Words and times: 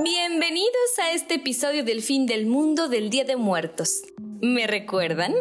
Bienvenidos 0.00 0.98
a 1.02 1.12
este 1.12 1.34
episodio 1.34 1.82
del 1.82 2.02
fin 2.02 2.26
del 2.26 2.46
mundo 2.46 2.88
del 2.88 3.10
Día 3.10 3.24
de 3.24 3.34
Muertos. 3.34 4.02
¿Me 4.40 4.68
recuerdan? 4.68 5.34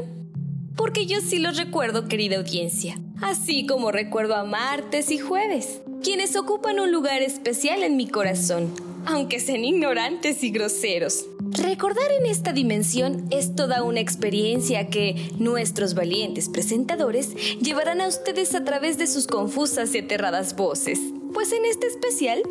Porque 0.76 1.06
yo 1.06 1.22
sí 1.22 1.38
los 1.38 1.58
recuerdo, 1.58 2.08
querida 2.08 2.38
audiencia. 2.38 3.00
Así 3.22 3.68
como 3.68 3.92
recuerdo 3.92 4.36
a 4.36 4.46
martes 4.46 5.12
y 5.12 5.20
jueves, 5.20 5.84
quienes 6.02 6.36
ocupan 6.36 6.80
un 6.80 6.92
lugar 6.92 7.22
especial 7.22 7.84
en 7.84 7.98
mi 7.98 8.08
corazón, 8.08 8.74
aunque 9.06 9.40
sean 9.40 9.64
ignorantes 9.64 10.44
y 10.44 10.50
groseros. 10.50 11.28
Recordar 11.52 12.12
en 12.20 12.26
esta 12.26 12.52
dimensión 12.52 13.28
es 13.30 13.54
toda 13.54 13.84
una 13.84 14.00
experiencia 14.00 14.90
que 14.90 15.30
nuestros 15.38 15.94
valientes 15.94 16.50
presentadores 16.50 17.36
llevarán 17.60 18.02
a 18.02 18.08
ustedes 18.08 18.56
a 18.56 18.64
través 18.64 18.98
de 18.98 19.06
sus 19.06 19.28
confusas 19.28 19.94
y 19.94 20.00
aterradas 20.00 20.56
voces. 20.56 21.00
Pues 21.32 21.52
en 21.52 21.64
este 21.66 21.86
especial, 21.86 22.42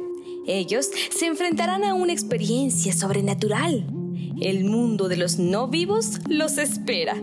ellos 0.47 0.91
se 1.11 1.27
enfrentarán 1.27 1.85
a 1.85 1.95
una 1.95 2.13
experiencia 2.13 2.93
sobrenatural. 2.93 3.87
El 4.41 4.65
mundo 4.65 5.09
de 5.09 5.17
los 5.17 5.39
no 5.39 5.69
vivos 5.69 6.21
los 6.29 6.59
espera. 6.59 7.17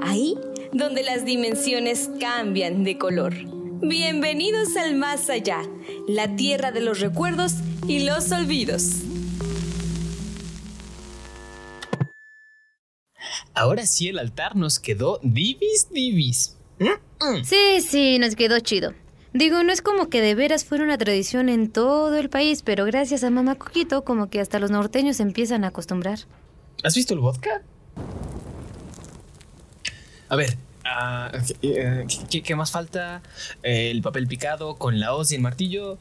Ahí 0.00 0.36
donde 0.72 1.02
las 1.02 1.24
dimensiones 1.24 2.10
cambian 2.20 2.84
de 2.84 2.98
color. 2.98 3.34
Bienvenidos 3.80 4.76
al 4.76 4.94
más 4.94 5.28
allá, 5.28 5.62
la 6.08 6.34
tierra 6.36 6.72
de 6.72 6.80
los 6.80 7.00
recuerdos 7.00 7.54
y 7.86 8.00
los 8.00 8.32
olvidos. 8.32 9.02
Ahora 13.54 13.86
sí 13.86 14.08
el 14.08 14.18
altar 14.18 14.56
nos 14.56 14.78
quedó 14.78 15.18
divis 15.22 15.88
divis. 15.90 16.56
Sí, 17.44 17.80
sí, 17.80 18.18
nos 18.18 18.36
quedó 18.36 18.60
chido. 18.60 18.92
Digo, 19.36 19.62
no 19.62 19.70
es 19.70 19.82
como 19.82 20.08
que 20.08 20.22
de 20.22 20.34
veras 20.34 20.64
fuera 20.64 20.82
una 20.82 20.96
tradición 20.96 21.50
en 21.50 21.70
todo 21.70 22.16
el 22.16 22.30
país, 22.30 22.62
pero 22.62 22.86
gracias 22.86 23.22
a 23.22 23.28
Mamá 23.28 23.56
Coquito 23.56 24.02
como 24.02 24.30
que 24.30 24.40
hasta 24.40 24.58
los 24.58 24.70
norteños 24.70 25.18
se 25.18 25.24
empiezan 25.24 25.62
a 25.64 25.68
acostumbrar. 25.68 26.20
¿Has 26.82 26.94
visto 26.94 27.12
el 27.12 27.20
vodka? 27.20 27.60
A 30.30 30.36
ver, 30.36 30.56
ah, 30.86 31.30
¿qué, 31.60 32.06
qué- 32.30 32.42
qué 32.42 32.56
más 32.56 32.70
falta? 32.70 33.20
Eh, 33.62 33.90
el 33.90 34.00
papel 34.00 34.26
picado 34.26 34.76
con 34.76 34.98
la 35.00 35.14
hoz 35.14 35.30
y 35.32 35.34
el 35.34 35.42
martillo. 35.42 35.98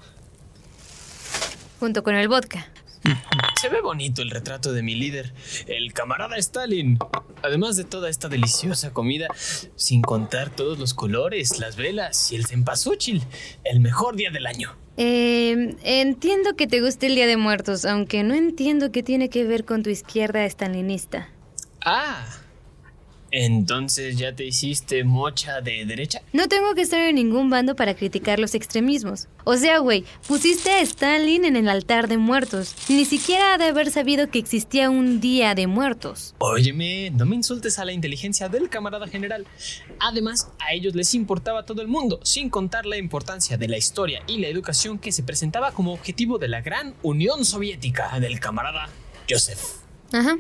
Junto 1.81 2.03
con 2.03 2.16
el 2.16 2.30
vodka. 2.30 2.66
Se 3.61 3.70
ve 3.70 3.81
bonito 3.81 4.22
el 4.22 4.30
retrato 4.30 4.73
de 4.73 4.84
mi 4.84 4.95
líder, 4.95 5.34
el 5.67 5.94
camarada 5.94 6.38
Stalin. 6.38 7.00
Además 7.44 7.75
de 7.78 7.84
toda 7.84 8.09
esta 8.09 8.28
deliciosa 8.28 8.92
comida, 8.94 9.28
sin 9.75 10.02
contar 10.02 10.50
todos 10.50 10.80
los 10.80 10.94
colores, 10.94 11.59
las 11.59 11.76
velas 11.76 12.31
y 12.31 12.36
el 12.36 12.45
cempasúchil, 12.45 13.23
el 13.64 13.80
mejor 13.80 14.16
día 14.16 14.31
del 14.31 14.48
año. 14.48 14.76
Eh, 14.98 15.76
entiendo 15.83 16.56
que 16.56 16.67
te 16.67 16.81
guste 16.81 17.08
el 17.08 17.16
Día 17.16 17.28
de 17.28 17.38
Muertos, 17.38 17.86
aunque 17.86 18.23
no 18.23 18.33
entiendo 18.33 18.92
qué 18.92 19.03
tiene 19.03 19.30
que 19.30 19.44
ver 19.44 19.66
con 19.66 19.83
tu 19.83 19.89
izquierda 19.89 20.45
estalinista. 20.45 21.30
Ah, 21.83 22.26
entonces 23.38 24.16
ya 24.16 24.33
te 24.33 24.45
hiciste 24.45 25.03
mocha 25.03 25.59
de 25.59 25.86
derecha. 25.86 26.22
No 26.31 26.47
tengo 26.47 26.73
que 26.73 26.83
estar 26.83 27.02
en 27.02 27.16
ningún 27.16 27.50
bando 27.50 27.75
para 27.75 27.94
criticar 27.94 28.39
los 28.39 28.55
extremismos. 28.55 29.27
O 29.44 29.58
sea, 29.58 29.80
güey, 29.80 30.05
pusiste 30.25 30.72
a 30.72 30.80
Stalin 30.80 31.44
en 31.44 31.58
el 31.58 31.67
altar 31.67 32.08
de 32.08 32.17
muertos. 32.17 32.73
Ni 32.88 33.03
siquiera 33.03 33.53
ha 33.53 33.58
de 33.58 33.66
haber 33.66 33.92
sabido 33.92 34.30
que 34.30 34.39
existía 34.39 34.89
un 34.89 35.19
Día 35.19 35.53
de 35.53 35.67
Muertos. 35.67 36.33
Óyeme, 36.38 37.09
no 37.09 37.25
me 37.25 37.36
insultes 37.36 37.77
a 37.77 37.83
la 37.83 37.92
inteligencia 37.92 38.47
del 38.47 38.69
camarada 38.69 39.05
general. 39.05 39.45
Además, 39.99 40.49
a 40.59 40.72
ellos 40.72 40.95
les 40.95 41.14
importaba 41.14 41.66
todo 41.66 41.81
el 41.81 41.89
mundo, 41.89 42.22
sin 42.23 42.49
contar 42.49 42.86
la 42.86 42.95
importancia 42.95 43.58
de 43.58 43.67
la 43.67 43.77
historia 43.77 44.23
y 44.27 44.38
la 44.38 44.47
educación 44.47 44.97
que 44.97 45.11
se 45.11 45.23
presentaba 45.23 45.73
como 45.73 45.92
objetivo 45.92 46.38
de 46.38 46.47
la 46.47 46.61
gran 46.61 46.94
Unión 47.03 47.44
Soviética 47.44 48.17
del 48.17 48.39
camarada 48.39 48.88
Joseph. 49.30 49.59
Ajá, 50.14 50.38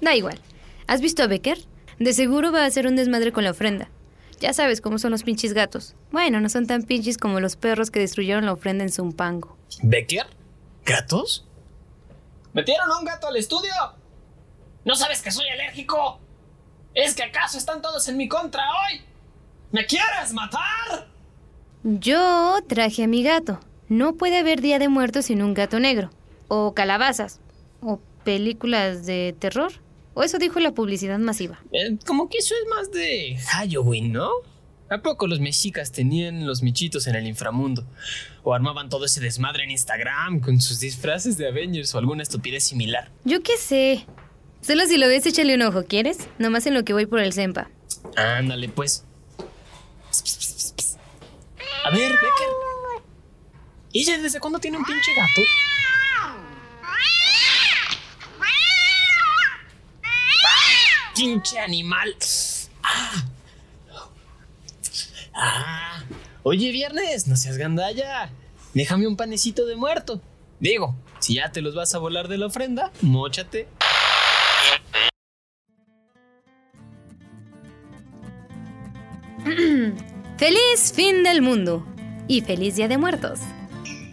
da 0.00 0.14
igual. 0.14 0.38
¿Has 0.86 1.00
visto 1.00 1.24
a 1.24 1.26
Becker? 1.26 1.58
De 1.98 2.12
seguro 2.12 2.52
va 2.52 2.62
a 2.62 2.66
hacer 2.66 2.86
un 2.86 2.96
desmadre 2.96 3.32
con 3.32 3.44
la 3.44 3.50
ofrenda. 3.50 3.88
Ya 4.38 4.52
sabes 4.52 4.80
cómo 4.80 4.98
son 4.98 5.12
los 5.12 5.22
pinches 5.22 5.54
gatos. 5.54 5.94
Bueno, 6.12 6.40
no 6.40 6.48
son 6.48 6.66
tan 6.66 6.82
pinches 6.82 7.16
como 7.16 7.40
los 7.40 7.56
perros 7.56 7.90
que 7.90 8.00
destruyeron 8.00 8.44
la 8.44 8.52
ofrenda 8.52 8.84
en 8.84 8.92
Zumpango. 8.92 9.56
¿Becker? 9.82 10.26
¿Gatos? 10.84 11.46
¿Metieron 12.52 12.90
a 12.90 12.98
un 12.98 13.04
gato 13.04 13.28
al 13.28 13.36
estudio? 13.36 13.72
¿No 14.84 14.94
sabes 14.94 15.22
que 15.22 15.30
soy 15.30 15.48
alérgico? 15.48 16.20
¿Es 16.94 17.14
que 17.14 17.22
acaso 17.22 17.58
están 17.58 17.82
todos 17.82 18.08
en 18.08 18.16
mi 18.16 18.28
contra 18.28 18.62
hoy? 18.62 19.02
¿Me 19.72 19.86
quieres 19.86 20.32
matar? 20.32 21.08
Yo 21.82 22.58
traje 22.66 23.04
a 23.04 23.08
mi 23.08 23.22
gato. 23.22 23.60
No 23.88 24.14
puede 24.14 24.38
haber 24.38 24.60
Día 24.60 24.78
de 24.78 24.88
Muertos 24.88 25.26
sin 25.26 25.42
un 25.42 25.54
gato 25.54 25.80
negro. 25.80 26.10
O 26.48 26.74
calabazas. 26.74 27.40
O 27.80 28.00
películas 28.24 29.06
de 29.06 29.34
terror. 29.38 29.72
O 30.18 30.22
eso 30.22 30.38
dijo 30.38 30.60
la 30.60 30.72
publicidad 30.72 31.18
masiva. 31.18 31.60
Eh, 31.72 31.98
como 32.06 32.30
que 32.30 32.38
eso 32.38 32.54
es 32.54 32.66
más 32.74 32.90
de 32.90 33.36
Halloween, 33.48 34.12
¿no? 34.12 34.30
¿A 34.88 35.02
poco 35.02 35.26
los 35.26 35.40
mexicas 35.40 35.92
tenían 35.92 36.46
los 36.46 36.62
michitos 36.62 37.06
en 37.06 37.16
el 37.16 37.26
inframundo? 37.26 37.86
¿O 38.42 38.54
armaban 38.54 38.88
todo 38.88 39.04
ese 39.04 39.20
desmadre 39.20 39.64
en 39.64 39.72
Instagram 39.72 40.40
con 40.40 40.58
sus 40.62 40.80
disfraces 40.80 41.36
de 41.36 41.46
Avengers 41.46 41.94
o 41.94 41.98
alguna 41.98 42.22
estupidez 42.22 42.64
similar? 42.64 43.12
Yo 43.24 43.42
qué 43.42 43.58
sé. 43.58 44.06
Solo 44.62 44.86
si 44.86 44.96
lo 44.96 45.06
ves, 45.06 45.26
échale 45.26 45.54
un 45.54 45.60
ojo, 45.60 45.84
¿quieres? 45.84 46.16
Nomás 46.38 46.66
en 46.66 46.72
lo 46.72 46.82
que 46.82 46.94
voy 46.94 47.04
por 47.04 47.20
el 47.20 47.34
Zempa. 47.34 47.68
Ándale, 48.16 48.70
pues. 48.70 49.04
A 51.84 51.90
ver, 51.90 52.10
Becker. 52.10 53.04
¿Ella 53.92 54.16
desde 54.22 54.40
cuándo 54.40 54.60
tiene 54.60 54.78
un 54.78 54.84
pinche 54.84 55.12
gato? 55.14 55.42
¡Pinche 61.16 61.58
animal! 61.58 62.14
¡Ah! 62.82 63.24
¡Ah! 65.34 66.04
Oye, 66.42 66.70
viernes, 66.72 67.26
no 67.26 67.36
seas 67.36 67.56
gandalla. 67.56 68.28
Déjame 68.74 69.06
un 69.06 69.16
panecito 69.16 69.64
de 69.64 69.76
muerto. 69.76 70.20
Digo, 70.60 70.94
si 71.18 71.36
ya 71.36 71.50
te 71.50 71.62
los 71.62 71.74
vas 71.74 71.94
a 71.94 71.98
volar 71.98 72.28
de 72.28 72.36
la 72.36 72.46
ofrenda, 72.46 72.92
móchate. 73.00 73.66
¡Feliz 80.36 80.92
fin 80.94 81.22
del 81.22 81.40
mundo! 81.40 81.86
Y 82.28 82.42
feliz 82.42 82.76
Día 82.76 82.88
de 82.88 82.98
Muertos. 82.98 83.38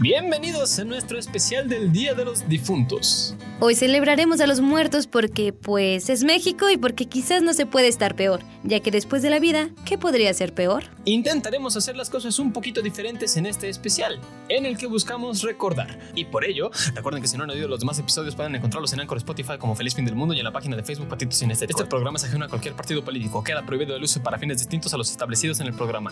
Bienvenidos 0.04 0.78
a 0.80 0.84
nuestro 0.84 1.18
especial 1.18 1.70
del 1.70 1.94
Día 1.94 2.14
de 2.14 2.26
los 2.26 2.50
Difuntos. 2.50 3.38
Hoy 3.62 3.74
celebraremos 3.74 4.42
a 4.42 4.48
los 4.48 4.60
muertos 4.60 5.08
porque, 5.08 5.54
pues, 5.54 6.10
es 6.10 6.26
México 6.26 6.70
y 6.70 6.76
porque 6.76 7.06
quizás 7.06 7.42
no 7.42 7.54
se 7.54 7.66
puede 7.66 7.88
estar 7.88 8.14
peor, 8.14 8.42
ya 8.66 8.82
que 8.82 8.92
después 8.92 9.22
de 9.22 9.30
la 9.30 9.40
vida, 9.40 9.70
¿qué 9.86 9.98
podría 9.98 10.34
ser 10.34 10.54
peor? 10.54 10.84
Intentaremos 11.06 11.78
hacer 11.78 11.96
las 11.96 12.10
cosas 12.10 12.38
un 12.38 12.52
poquito 12.52 12.82
diferentes 12.82 13.38
en 13.38 13.46
este 13.46 13.70
especial, 13.70 14.20
en 14.50 14.66
el 14.66 14.78
que 14.78 14.88
buscamos 14.88 15.42
recordar. 15.42 15.98
Y 16.16 16.26
por 16.26 16.44
ello, 16.44 16.70
recuerden 16.96 17.22
que 17.22 17.30
si 17.30 17.38
no 17.38 17.46
han 17.46 17.52
oído 17.52 17.70
los 17.70 17.80
demás 17.80 17.98
episodios 17.98 18.36
pueden 18.36 18.56
encontrarlos 18.56 18.92
en 18.92 19.00
Anchor 19.00 19.20
Spotify 19.20 19.58
como 19.58 19.74
Feliz 19.74 19.96
Fin 19.96 20.04
del 20.04 20.16
Mundo 20.16 20.34
y 20.34 20.40
en 20.40 20.44
la 20.44 20.52
página 20.52 20.76
de 20.76 20.84
Facebook 20.84 21.08
Patitos 21.08 21.38
Sin 21.38 21.50
Este. 21.50 21.64
Este 21.64 21.86
programa 21.86 22.18
es 22.18 22.26
ajeno 22.26 22.44
a 22.44 22.50
cualquier 22.50 22.74
partido 22.74 23.06
político, 23.06 23.42
queda 23.42 23.66
prohibido 23.66 23.96
el 23.96 24.04
uso 24.04 24.22
para 24.22 24.38
fines 24.38 24.58
distintos 24.58 24.94
a 24.94 24.98
los 24.98 25.10
establecidos 25.10 25.62
en 25.62 25.68
el 25.68 25.74
programa. 25.74 26.12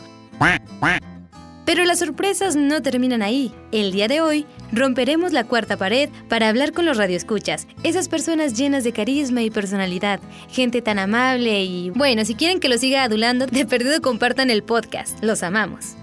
Pero 1.66 1.86
las 1.86 2.00
sorpresas 2.00 2.56
no 2.56 2.82
terminan 2.82 3.22
ahí. 3.22 3.54
El 3.72 3.92
día 3.92 4.08
de 4.08 4.22
hoy 4.22 4.46
romperemos 4.72 5.32
la 5.32 5.44
cuarta 5.44 5.78
pared 5.78 6.10
para 6.28 6.50
hablar 6.50 6.72
con 6.74 6.86
los 6.86 6.98
radioescuchas, 6.98 7.68
esas 7.84 8.10
personas 8.10 8.58
llenas 8.58 8.84
de 8.84 8.94
carisma 8.94 9.42
y 9.42 9.52
personalidad, 9.52 10.20
gente 10.50 10.82
tan 10.82 10.98
amable 10.98 11.64
y 11.64 11.92
bueno, 11.92 12.26
si 12.26 12.36
quieren 12.36 12.60
que 12.60 12.70
lo 12.70 12.78
siga 12.78 13.04
adulando, 13.04 13.46
de 13.46 13.66
perdido 13.66 14.02
compartan 14.02 14.50
el 14.50 14.64
podcast. 14.64 15.24
Los 15.24 15.44
amamos. 15.44 15.96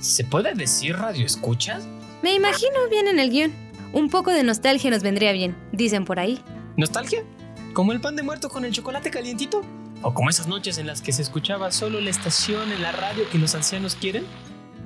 ¿Se 0.00 0.24
puede 0.24 0.54
decir 0.54 0.96
radio 0.96 1.24
escuchas? 1.24 1.84
Me 2.22 2.34
imagino 2.34 2.88
bien 2.90 3.08
en 3.08 3.18
el 3.18 3.30
guion. 3.30 3.52
Un 3.92 4.10
poco 4.10 4.32
de 4.32 4.42
nostalgia 4.42 4.90
nos 4.90 5.02
vendría 5.02 5.32
bien, 5.32 5.56
dicen 5.72 6.04
por 6.04 6.20
ahí. 6.20 6.40
¿Nostalgia? 6.76 7.24
¿Como 7.72 7.92
el 7.92 8.00
pan 8.00 8.16
de 8.16 8.22
muerto 8.22 8.48
con 8.48 8.64
el 8.64 8.72
chocolate 8.72 9.10
calientito? 9.10 9.62
¿O 10.02 10.14
como 10.14 10.30
esas 10.30 10.46
noches 10.46 10.78
en 10.78 10.86
las 10.86 11.00
que 11.00 11.12
se 11.12 11.22
escuchaba 11.22 11.72
solo 11.72 12.00
la 12.00 12.10
estación 12.10 12.70
en 12.70 12.82
la 12.82 12.92
radio 12.92 13.28
que 13.30 13.38
los 13.38 13.54
ancianos 13.54 13.96
quieren? 13.96 14.24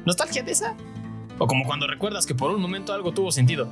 ¿Nostalgia 0.05 0.43
de 0.43 0.53
esa? 0.53 0.75
¿O 1.39 1.47
como 1.47 1.65
cuando 1.65 1.87
recuerdas 1.87 2.27
que 2.27 2.35
por 2.35 2.51
un 2.51 2.61
momento 2.61 2.93
algo 2.93 3.13
tuvo 3.13 3.33
sentido? 3.33 3.69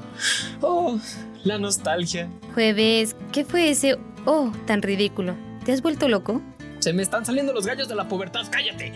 Oh, 0.60 0.98
la 1.44 1.58
nostalgia. 1.58 2.28
Jueves, 2.54 3.16
¿qué 3.32 3.44
fue 3.44 3.70
ese 3.70 3.98
oh 4.26 4.52
tan 4.66 4.82
ridículo? 4.82 5.34
¿Te 5.64 5.72
has 5.72 5.82
vuelto 5.82 6.08
loco? 6.08 6.40
Se 6.78 6.92
me 6.92 7.02
están 7.02 7.26
saliendo 7.26 7.52
los 7.52 7.66
gallos 7.66 7.88
de 7.88 7.94
la 7.94 8.08
pubertad, 8.08 8.46
cállate. 8.50 8.92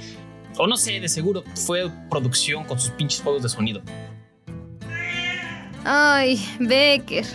O 0.56 0.66
no 0.66 0.76
sé, 0.76 1.00
de 1.00 1.08
seguro 1.08 1.44
fue 1.54 1.90
producción 2.08 2.64
con 2.64 2.78
sus 2.78 2.90
pinches 2.90 3.20
juegos 3.20 3.42
de 3.42 3.48
sonido. 3.48 3.82
Ay, 5.84 6.42
Becker. 6.60 7.26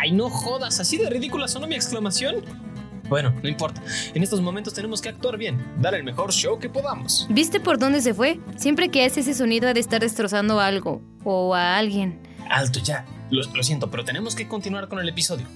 Ay, 0.00 0.12
no 0.12 0.30
jodas, 0.30 0.80
así 0.80 0.96
de 0.96 1.10
ridícula 1.10 1.48
sonó 1.48 1.66
mi 1.66 1.74
exclamación. 1.74 2.36
Bueno, 3.08 3.34
no 3.42 3.48
importa. 3.48 3.82
En 4.14 4.22
estos 4.22 4.40
momentos 4.40 4.74
tenemos 4.74 5.00
que 5.00 5.08
actuar 5.10 5.36
bien, 5.36 5.62
dar 5.80 5.94
el 5.94 6.04
mejor 6.04 6.32
show 6.32 6.58
que 6.58 6.68
podamos. 6.68 7.26
¿Viste 7.30 7.60
por 7.60 7.78
dónde 7.78 8.00
se 8.00 8.14
fue? 8.14 8.40
Siempre 8.56 8.90
que 8.90 9.04
hace 9.04 9.20
ese 9.20 9.34
sonido 9.34 9.68
ha 9.68 9.74
de 9.74 9.80
estar 9.80 10.00
destrozando 10.00 10.60
algo 10.60 11.02
o 11.22 11.54
a 11.54 11.76
alguien. 11.76 12.20
Alto 12.50 12.80
ya. 12.80 13.04
Lo, 13.30 13.42
lo 13.52 13.62
siento, 13.62 13.90
pero 13.90 14.04
tenemos 14.04 14.34
que 14.34 14.48
continuar 14.48 14.88
con 14.88 14.98
el 14.98 15.08
episodio. 15.08 15.46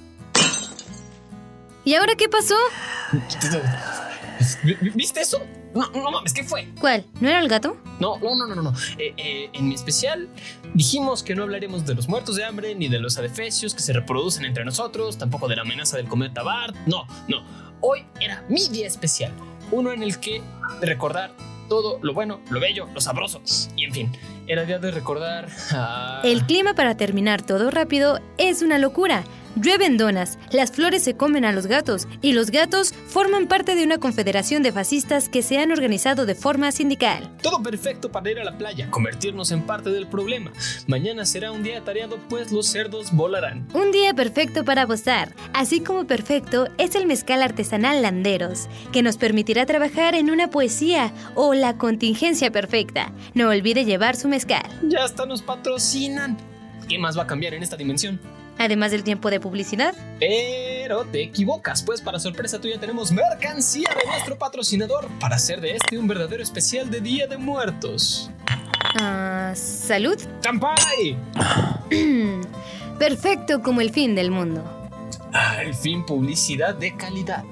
¿Y 1.85 1.95
ahora 1.95 2.15
qué 2.17 2.29
pasó? 2.29 2.56
¿Vi- 4.64 4.76
vi- 4.81 4.90
¿Viste 4.90 5.20
eso? 5.20 5.40
No, 5.75 5.90
no 5.90 6.11
mames, 6.11 6.32
¿qué 6.32 6.44
fue? 6.44 6.69
¿Cuál? 6.81 7.05
¿No 7.20 7.29
era 7.29 7.40
el 7.40 7.49
gato? 7.49 7.76
No, 8.00 8.19
no, 8.19 8.35
no, 8.35 8.46
no, 8.46 8.55
no. 8.55 8.62
no. 8.62 8.73
Eh, 8.99 9.12
eh, 9.17 9.50
en 9.52 9.69
mi 9.69 9.75
especial 9.75 10.29
dijimos 10.75 11.23
que 11.23 11.35
no 11.35 11.43
hablaremos 11.43 11.85
de 11.87 11.94
los 11.94 12.08
muertos 12.08 12.37
de 12.37 12.44
hambre 12.44 12.75
ni 12.75 12.88
de 12.88 12.99
los 12.99 13.19
adefesios 13.19 13.75
que 13.75 13.81
se 13.81 13.93
reproducen 13.93 14.44
entre 14.44 14.64
nosotros, 14.64 15.19
tampoco 15.19 15.49
de 15.49 15.56
la 15.56 15.62
amenaza 15.62 15.96
del 15.96 16.08
cometa 16.08 16.43
Bart. 16.43 16.75
No, 16.87 17.06
no. 17.29 17.44
Hoy 17.81 18.05
era 18.20 18.44
mi 18.49 18.69
día 18.69 18.87
especial. 18.87 19.32
Uno 19.70 19.93
en 19.93 20.02
el 20.02 20.19
que 20.19 20.40
recordar 20.81 21.32
todo 21.69 21.99
lo 22.02 22.14
bueno, 22.14 22.40
lo 22.50 22.61
bello, 22.61 22.88
lo 22.94 23.00
sabroso. 23.00 23.43
Y 23.76 23.85
en 23.85 23.93
fin, 23.93 24.12
era 24.46 24.64
día 24.64 24.79
de 24.79 24.90
recordar 24.90 25.49
a... 25.73 26.23
El 26.25 26.46
clima 26.46 26.73
para 26.75 26.96
terminar 26.96 27.43
todo 27.43 27.70
rápido 27.70 28.20
es 28.38 28.62
una 28.62 28.79
locura. 28.79 29.23
Llueven 29.60 29.96
donas, 29.96 30.38
las 30.52 30.70
flores 30.70 31.02
se 31.02 31.16
comen 31.16 31.44
a 31.44 31.50
los 31.50 31.66
gatos 31.66 32.06
y 32.22 32.32
los 32.32 32.52
gatos 32.52 32.94
forman 33.08 33.49
parte 33.49 33.75
de 33.75 33.82
una 33.82 33.99
confederación 33.99 34.62
de 34.62 34.70
fascistas 34.70 35.28
que 35.28 35.43
se 35.43 35.58
han 35.58 35.72
organizado 35.72 36.26
de 36.26 36.37
forma 36.37 36.70
sindical. 36.70 37.37
Todo 37.43 37.60
perfecto 37.60 38.12
para 38.12 38.31
ir 38.31 38.38
a 38.38 38.44
la 38.44 38.56
playa, 38.56 38.88
convertirnos 38.88 39.50
en 39.50 39.62
parte 39.62 39.90
del 39.90 40.06
problema. 40.06 40.52
Mañana 40.87 41.26
será 41.26 41.50
un 41.50 41.64
día 41.64 41.78
atareado 41.78 42.19
pues 42.28 42.52
los 42.52 42.69
cerdos 42.69 43.10
volarán. 43.10 43.66
Un 43.75 43.90
día 43.90 44.14
perfecto 44.14 44.64
para 44.64 44.82
apostar, 44.82 45.34
así 45.55 45.81
como 45.81 46.06
perfecto 46.06 46.69
es 46.78 46.94
el 46.94 47.06
mezcal 47.06 47.43
artesanal 47.43 48.00
Landeros, 48.00 48.69
que 48.93 49.02
nos 49.02 49.16
permitirá 49.16 49.66
trabajar 49.66 50.14
en 50.14 50.31
una 50.31 50.50
poesía 50.50 51.12
o 51.34 51.54
la 51.54 51.78
contingencia 51.78 52.52
perfecta. 52.52 53.12
No 53.34 53.49
olvide 53.49 53.84
llevar 53.84 54.14
su 54.14 54.28
mezcal. 54.28 54.62
Ya 54.84 55.02
hasta 55.02 55.26
nos 55.26 55.43
patrocinan. 55.43 56.37
¿Qué 56.88 56.96
más 56.96 57.19
va 57.19 57.25
a 57.25 57.26
cambiar 57.26 57.54
en 57.54 57.64
esta 57.64 57.76
dimensión? 57.76 58.20
Además 58.58 58.90
del 58.90 59.05
tiempo 59.05 59.31
de 59.31 59.40
publicidad, 59.40 59.94
Pero 60.19 61.05
te 61.05 61.22
equivocas, 61.22 61.82
pues 61.82 62.00
para 62.00 62.19
sorpresa 62.19 62.60
tuya 62.60 62.78
tenemos 62.81 63.12
mercancía 63.12 63.88
de 63.99 64.06
nuestro 64.10 64.37
patrocinador 64.38 65.06
para 65.20 65.37
hacer 65.37 65.60
de 65.60 65.76
este 65.76 65.99
un 65.99 66.08
verdadero 66.08 66.43
especial 66.43 66.90
de 66.90 67.00
Día 67.00 67.26
de 67.26 67.37
Muertos. 67.38 68.31
ah, 69.00 69.52
salud. 69.55 70.16
¡Campai! 70.43 71.16
Perfecto 72.99 73.62
como 73.62 73.81
el 73.81 73.90
fin 73.90 74.14
del 74.14 74.31
mundo. 74.31 74.64
Al 75.32 75.75
fin, 75.75 76.04
publicidad 76.04 76.75
de 76.75 76.96
calidad. 76.96 77.44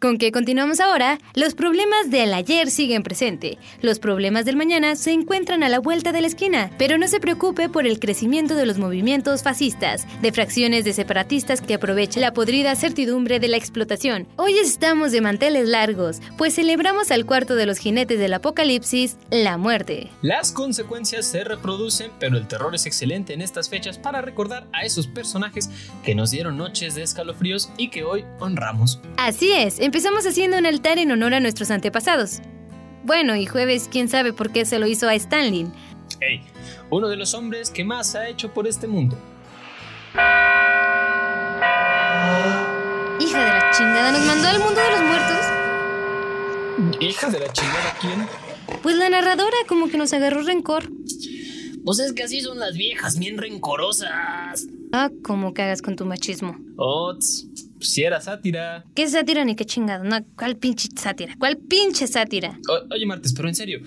Con 0.00 0.16
que 0.16 0.30
continuamos 0.30 0.78
ahora, 0.78 1.18
los 1.34 1.54
problemas 1.54 2.08
del 2.08 2.32
ayer 2.32 2.70
siguen 2.70 3.02
presente. 3.02 3.58
Los 3.82 3.98
problemas 3.98 4.44
del 4.44 4.54
mañana 4.54 4.94
se 4.94 5.10
encuentran 5.10 5.64
a 5.64 5.68
la 5.68 5.80
vuelta 5.80 6.12
de 6.12 6.20
la 6.20 6.28
esquina. 6.28 6.70
Pero 6.78 6.98
no 6.98 7.08
se 7.08 7.18
preocupe 7.18 7.68
por 7.68 7.84
el 7.84 7.98
crecimiento 7.98 8.54
de 8.54 8.64
los 8.64 8.78
movimientos 8.78 9.42
fascistas, 9.42 10.06
de 10.22 10.30
fracciones 10.30 10.84
de 10.84 10.92
separatistas 10.92 11.60
que 11.60 11.74
aprovechan 11.74 12.20
la 12.20 12.32
podrida 12.32 12.76
certidumbre 12.76 13.40
de 13.40 13.48
la 13.48 13.56
explotación. 13.56 14.28
Hoy 14.36 14.56
estamos 14.58 15.10
de 15.10 15.20
manteles 15.20 15.66
largos, 15.66 16.20
pues 16.36 16.54
celebramos 16.54 17.10
al 17.10 17.26
cuarto 17.26 17.56
de 17.56 17.66
los 17.66 17.78
jinetes 17.78 18.20
del 18.20 18.34
apocalipsis, 18.34 19.16
la 19.32 19.56
muerte. 19.56 20.10
Las 20.22 20.52
consecuencias 20.52 21.26
se 21.26 21.42
reproducen, 21.42 22.12
pero 22.20 22.36
el 22.36 22.46
terror 22.46 22.72
es 22.72 22.86
excelente 22.86 23.34
en 23.34 23.42
estas 23.42 23.68
fechas 23.68 23.98
para 23.98 24.20
recordar 24.20 24.68
a 24.72 24.84
esos 24.84 25.08
personajes 25.08 25.68
que 26.04 26.14
nos 26.14 26.30
dieron 26.30 26.56
noches 26.56 26.94
de 26.94 27.02
escalofríos 27.02 27.72
y 27.76 27.90
que 27.90 28.04
hoy 28.04 28.24
honramos. 28.38 29.00
Así 29.16 29.50
es, 29.50 29.80
empezamos 29.88 30.24
haciendo 30.26 30.58
un 30.58 30.66
altar 30.66 30.98
en 30.98 31.10
honor 31.12 31.32
a 31.32 31.40
nuestros 31.40 31.70
antepasados. 31.70 32.40
Bueno, 33.04 33.36
y 33.36 33.46
jueves, 33.46 33.88
quién 33.90 34.10
sabe 34.10 34.34
por 34.34 34.52
qué 34.52 34.66
se 34.66 34.78
lo 34.78 34.86
hizo 34.86 35.08
a 35.08 35.14
Stanley. 35.14 35.66
Hey, 36.20 36.42
uno 36.90 37.08
de 37.08 37.16
los 37.16 37.32
hombres 37.32 37.70
que 37.70 37.84
más 37.84 38.14
ha 38.14 38.28
hecho 38.28 38.52
por 38.52 38.68
este 38.68 38.86
mundo. 38.86 39.16
Hija 43.18 43.38
de 43.38 43.48
la 43.48 43.70
chingada, 43.72 44.12
¿nos 44.12 44.26
mandó 44.26 44.48
al 44.48 44.58
mundo 44.58 44.78
de 44.78 44.90
los 44.90 45.00
muertos? 45.00 45.38
Hija 47.00 47.30
de 47.30 47.40
la 47.40 47.50
chingada, 47.50 47.96
¿quién? 47.98 48.26
Pues 48.82 48.94
la 48.94 49.08
narradora 49.08 49.56
como 49.66 49.88
que 49.88 49.96
nos 49.96 50.12
agarró 50.12 50.42
rencor. 50.42 50.90
Pues 51.82 51.98
es 52.00 52.12
que 52.12 52.24
así 52.24 52.42
son 52.42 52.58
las 52.58 52.74
viejas, 52.74 53.18
bien 53.18 53.38
rencorosas. 53.38 54.66
Ah, 54.92 55.08
como 55.24 55.54
cagas 55.54 55.80
con 55.80 55.96
tu 55.96 56.04
machismo. 56.04 56.58
Ots, 56.76 57.48
si 57.80 58.02
era 58.02 58.20
sátira. 58.20 58.84
¿Qué 58.94 59.08
sátira 59.08 59.44
ni 59.44 59.54
qué 59.56 59.64
chingada? 59.64 60.04
No, 60.04 60.24
¿cuál 60.36 60.56
pinche 60.56 60.88
sátira? 60.96 61.34
¿Cuál 61.38 61.56
pinche 61.58 62.06
sátira? 62.06 62.58
O- 62.68 62.94
oye, 62.94 63.06
Martes, 63.06 63.32
pero 63.34 63.48
en 63.48 63.54
serio, 63.54 63.80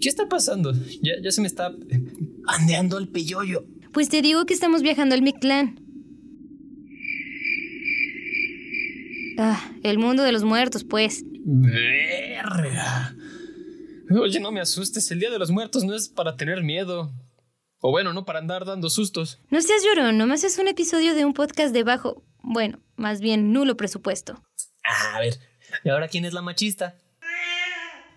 ¿qué 0.00 0.08
está 0.08 0.28
pasando? 0.28 0.72
Ya, 1.02 1.12
ya 1.22 1.30
se 1.30 1.40
me 1.40 1.46
está 1.46 1.68
eh, 1.90 2.02
andeando 2.46 2.98
el 2.98 3.08
peyoyo. 3.08 3.64
Pues 3.92 4.08
te 4.08 4.20
digo 4.22 4.44
que 4.46 4.54
estamos 4.54 4.82
viajando 4.82 5.14
al 5.14 5.22
Mictlán. 5.22 5.80
Ah, 9.38 9.70
el 9.82 9.98
mundo 9.98 10.22
de 10.22 10.32
los 10.32 10.44
muertos, 10.44 10.84
pues. 10.84 11.24
Verga. 11.44 13.14
Oye, 14.10 14.40
no 14.40 14.52
me 14.52 14.60
asustes, 14.60 15.10
el 15.10 15.20
Día 15.20 15.30
de 15.30 15.38
los 15.38 15.50
Muertos 15.50 15.84
no 15.84 15.94
es 15.94 16.08
para 16.08 16.36
tener 16.36 16.62
miedo. 16.62 17.12
O 17.80 17.90
bueno, 17.90 18.12
no 18.12 18.24
para 18.24 18.38
andar 18.38 18.64
dando 18.64 18.88
sustos. 18.88 19.38
No 19.50 19.60
seas 19.60 19.82
llorón, 19.84 20.16
nomás 20.16 20.44
es 20.44 20.58
un 20.58 20.68
episodio 20.68 21.14
de 21.14 21.24
un 21.24 21.34
podcast 21.34 21.74
de 21.74 21.82
bajo, 21.82 22.24
bueno, 22.46 22.78
más 22.94 23.20
bien 23.20 23.52
nulo 23.52 23.76
presupuesto. 23.76 24.40
A 25.12 25.18
ver, 25.18 25.34
¿y 25.82 25.88
ahora 25.88 26.06
quién 26.06 26.24
es 26.24 26.32
la 26.32 26.42
machista? 26.42 26.94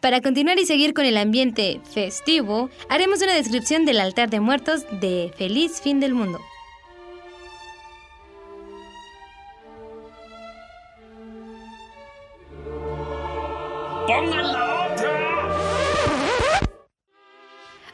Para 0.02 0.22
continuar 0.22 0.60
y 0.60 0.66
seguir 0.66 0.94
con 0.94 1.06
el 1.06 1.18
ambiente 1.18 1.82
festivo, 1.92 2.70
haremos 2.90 3.24
una 3.24 3.34
descripción 3.34 3.86
del 3.86 4.00
altar 4.00 4.30
de 4.30 4.40
muertos 4.40 4.86
de 5.02 5.34
Feliz 5.36 5.82
Fin 5.82 6.00
del 6.00 6.14
Mundo. 6.14 6.40
¡Pongan 14.08 14.69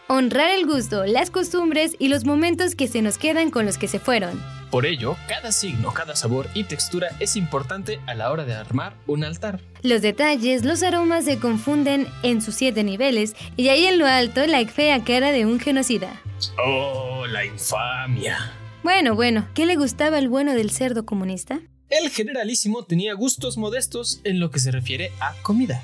Honrar 0.07 0.52
el 0.52 0.68
gusto, 0.68 1.04
las 1.07 1.31
costumbres 1.31 1.96
y 1.98 2.10
los 2.10 2.25
momentos 2.25 2.75
que 2.75 2.88
se 2.88 3.02
nos 3.02 3.18
quedan 3.18 3.50
con 3.50 3.66
los 3.66 3.80
que 3.80 3.88
se 3.88 3.98
fueron. 3.98 4.40
Por 4.69 4.86
ello, 4.86 5.18
cada 5.28 5.52
signo, 5.52 5.92
cada 5.94 6.16
sabor 6.16 6.48
y 6.54 6.66
textura 6.66 7.07
es 7.19 7.36
importante 7.36 8.00
a 8.06 8.13
la 8.13 8.31
hora 8.31 8.46
de 8.46 8.53
armar 8.53 8.94
un 9.08 9.24
altar. 9.24 9.62
Los 9.82 10.03
detalles, 10.03 10.63
los 10.63 10.84
aromas 10.84 11.25
se 11.25 11.39
confunden 11.39 12.06
en 12.22 12.44
sus 12.44 12.53
siete 12.53 12.84
niveles 12.84 13.34
y 13.58 13.70
ahí 13.70 13.88
en 13.88 13.98
lo 13.98 14.06
alto 14.06 14.46
la 14.46 14.63
fea 14.68 15.03
cara 15.03 15.32
de 15.32 15.48
un 15.48 15.60
genocida. 15.60 16.22
¡Oh, 16.63 17.25
la 17.25 17.44
infamia! 17.44 18.38
Bueno, 18.84 19.15
bueno, 19.15 19.48
¿qué 19.56 19.65
le 19.65 19.75
gustaba 19.75 20.18
al 20.18 20.30
bueno 20.30 20.53
del 20.53 20.70
cerdo 20.70 21.08
comunista? 21.08 21.62
El 21.89 22.12
generalísimo 22.12 22.86
tenía 22.86 23.15
gustos 23.15 23.58
modestos 23.58 24.22
en 24.24 24.39
lo 24.39 24.51
que 24.51 24.60
se 24.60 24.70
refiere 24.70 25.12
a 25.20 25.34
comida. 25.41 25.82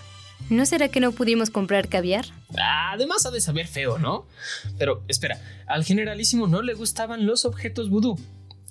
¿No 0.49 0.65
será 0.65 0.89
que 0.89 0.99
no 0.99 1.11
pudimos 1.11 1.49
comprar 1.49 1.87
caviar? 1.87 2.25
Además 2.91 3.25
ha 3.25 3.31
de 3.31 3.39
saber 3.39 3.67
feo, 3.67 3.97
¿no? 3.97 4.27
Pero 4.77 5.03
espera, 5.07 5.39
al 5.67 5.83
generalísimo 5.85 6.47
no 6.47 6.61
le 6.61 6.73
gustaban 6.73 7.25
los 7.25 7.45
objetos 7.45 7.89
vudú. 7.89 8.19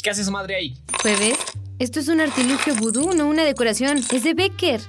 ¿Qué 0.03 0.11
hace 0.11 0.23
esa 0.23 0.31
madre 0.31 0.57
ahí? 0.57 0.79
¿Jueves? 1.03 1.39
Esto 1.79 2.01
es 2.01 2.09
un 2.09 2.21
artilugio 2.21 2.75
vudú, 2.75 3.13
no 3.15 3.27
una 3.27 3.45
decoración. 3.45 3.99
Es 4.13 4.25
de 4.25 4.35
Becker. 4.35 4.81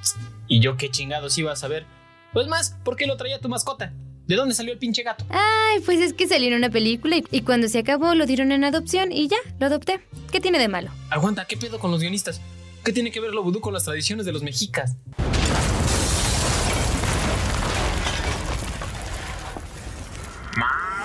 ¿Y 0.48 0.60
yo 0.60 0.76
qué 0.76 0.90
chingados 0.90 1.38
iba 1.38 1.52
a 1.54 1.56
saber? 1.56 1.86
Pues 2.34 2.48
más, 2.48 2.76
¿por 2.84 2.96
qué 2.98 3.08
lo 3.08 3.18
traía 3.18 3.40
tu 3.40 3.48
mascota? 3.48 3.94
¿De 4.28 4.36
dónde 4.36 4.56
salió 4.56 4.72
el 4.72 4.80
pinche 4.80 5.04
gato? 5.04 5.26
Ay, 5.30 5.80
pues 5.82 6.00
es 6.00 6.14
que 6.14 6.28
salió 6.28 6.48
en 6.50 6.54
una 6.56 6.70
película 6.70 7.18
y, 7.18 7.24
y 7.32 7.42
cuando 7.42 7.68
se 7.68 7.80
acabó 7.80 8.16
lo 8.16 8.26
dieron 8.26 8.52
en 8.52 8.64
adopción 8.64 9.12
y 9.12 9.28
ya, 9.28 9.38
lo 9.60 9.66
adopté. 9.66 10.02
¿Qué 10.32 10.40
tiene 10.40 10.60
de 10.60 10.68
malo? 10.68 10.92
Aguanta, 11.10 11.46
¿qué 11.46 11.58
pedo 11.58 11.80
con 11.80 11.92
los 11.92 12.00
guionistas? 12.02 12.40
¿Qué 12.84 12.94
tiene 12.94 13.12
que 13.12 13.20
ver 13.20 13.32
lo 13.34 13.44
vudú 13.44 13.60
con 13.60 13.74
las 13.74 13.84
tradiciones 13.84 14.26
de 14.26 14.32
los 14.32 14.44
mexicas? 14.44 14.96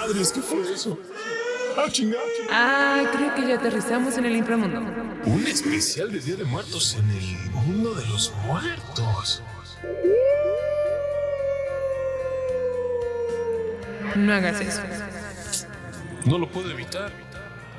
Madres, 0.06 0.30
¿qué 0.30 0.40
fue 0.40 0.60
eso? 0.72 0.96
Ah, 1.76 1.86
chingada. 1.90 2.22
Ah, 2.48 3.02
creo 3.12 3.34
que 3.34 3.48
ya 3.48 3.56
aterrizamos 3.56 4.16
en 4.16 4.26
el 4.26 4.36
inframundo. 4.36 4.78
Un 5.24 5.44
especial 5.48 6.12
de 6.12 6.20
Día 6.20 6.36
de 6.36 6.44
Muertos 6.44 6.94
en 6.94 7.10
el 7.10 7.50
mundo 7.50 7.92
de 7.92 8.06
los 8.06 8.32
muertos. 8.46 9.42
No 14.14 14.32
hagas 14.32 14.60
eso. 14.60 14.80
No 16.24 16.38
lo 16.38 16.48
puedo 16.48 16.70
evitar. 16.70 17.10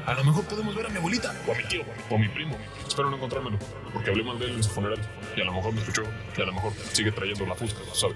A 0.06 0.14
lo 0.14 0.24
mejor 0.26 0.44
podemos 0.46 0.76
ver 0.76 0.86
a 0.86 0.90
mi 0.90 0.98
abuelita, 0.98 1.34
o 1.48 1.54
a 1.54 1.56
mi 1.56 1.64
tío, 1.66 1.84
o 2.10 2.16
a 2.16 2.18
mi 2.18 2.28
primo. 2.28 2.58
Espero 2.86 3.10
no 3.10 3.16
encontrármelo, 3.16 3.58
porque 3.94 4.10
hablé 4.10 4.24
mal 4.24 4.38
de 4.38 4.46
él 4.46 4.52
en 4.56 4.64
su 4.64 4.70
funeral. 4.70 5.00
Y 5.36 5.42
a 5.42 5.46
lo 5.46 5.54
mejor 5.54 5.74
me 5.74 5.80
escuchó, 5.80 6.04
y 6.38 6.42
a 6.42 6.46
lo 6.46 6.54
mejor 6.54 6.74
sigue 6.92 7.12
trayendo 7.14 7.46
la 7.46 7.56
fusca, 7.56 7.80
¿sabe? 7.94 8.16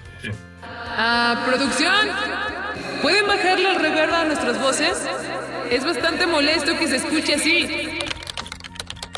Ah, 0.62 1.44
producción. 1.46 2.61
¿Pueden 3.00 3.26
bajarle 3.26 3.70
el 3.72 3.80
reverb 3.80 4.14
a 4.14 4.24
nuestras 4.24 4.60
voces? 4.60 5.02
Es 5.70 5.84
bastante 5.84 6.26
molesto 6.26 6.78
que 6.78 6.86
se 6.86 6.96
escuche 6.96 7.34
así. 7.34 7.68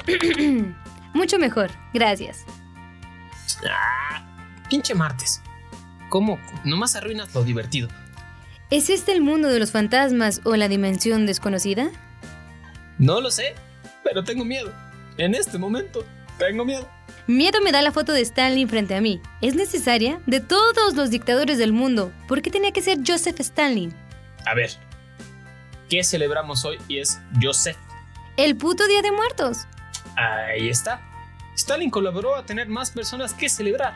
Mucho 1.15 1.39
mejor, 1.39 1.71
gracias. 1.93 2.45
Ah, 3.69 4.25
pinche 4.69 4.95
martes. 4.95 5.41
¿Cómo? 6.09 6.39
Nomás 6.65 6.97
arruinas 6.97 7.35
lo 7.35 7.45
divertido. 7.45 7.89
¿Es 8.71 8.91
este 8.91 9.13
el 9.13 9.21
mundo 9.21 9.49
de 9.49 9.59
los 9.59 9.71
fantasmas 9.71 10.41
o 10.45 10.57
la 10.57 10.69
dimensión 10.69 11.27
desconocida? 11.27 11.91
No 12.99 13.21
lo 13.21 13.31
sé, 13.31 13.55
pero 14.03 14.25
tengo 14.25 14.45
miedo. 14.45 14.73
En 15.17 15.35
este 15.35 15.59
momento, 15.59 16.05
tengo 16.39 16.65
miedo. 16.65 16.89
Miedo 17.27 17.61
me 17.63 17.73
da 17.73 17.81
la 17.81 17.93
foto 17.93 18.13
de 18.13 18.21
Stalin 18.21 18.69
frente 18.69 18.95
a 18.95 19.01
mí. 19.01 19.21
¿Es 19.41 19.55
necesaria? 19.55 20.21
De 20.27 20.41
todos 20.41 20.95
los 20.95 21.11
dictadores 21.11 21.59
del 21.59 21.73
mundo, 21.73 22.13
¿por 22.29 22.43
qué 22.43 22.51
tenía 22.51 22.73
que 22.73 22.83
ser 22.83 22.99
Joseph 23.07 23.41
Stalin? 23.41 23.95
A 24.47 24.55
ver, 24.55 24.71
¿qué 25.89 26.05
celebramos 26.05 26.65
hoy? 26.65 26.79
Y 26.89 26.99
es 26.99 27.19
Joseph. 27.41 27.79
El 28.37 28.57
puto 28.57 28.87
Día 28.87 29.01
de 29.01 29.13
Muertos. 29.13 29.67
Ahí 30.17 30.69
está. 30.69 31.01
Stalin 31.57 31.91
colaboró 31.91 32.35
a 32.35 32.45
tener 32.45 32.69
más 32.69 32.91
personas 32.91 33.33
que 33.33 33.49
celebrar. 33.49 33.95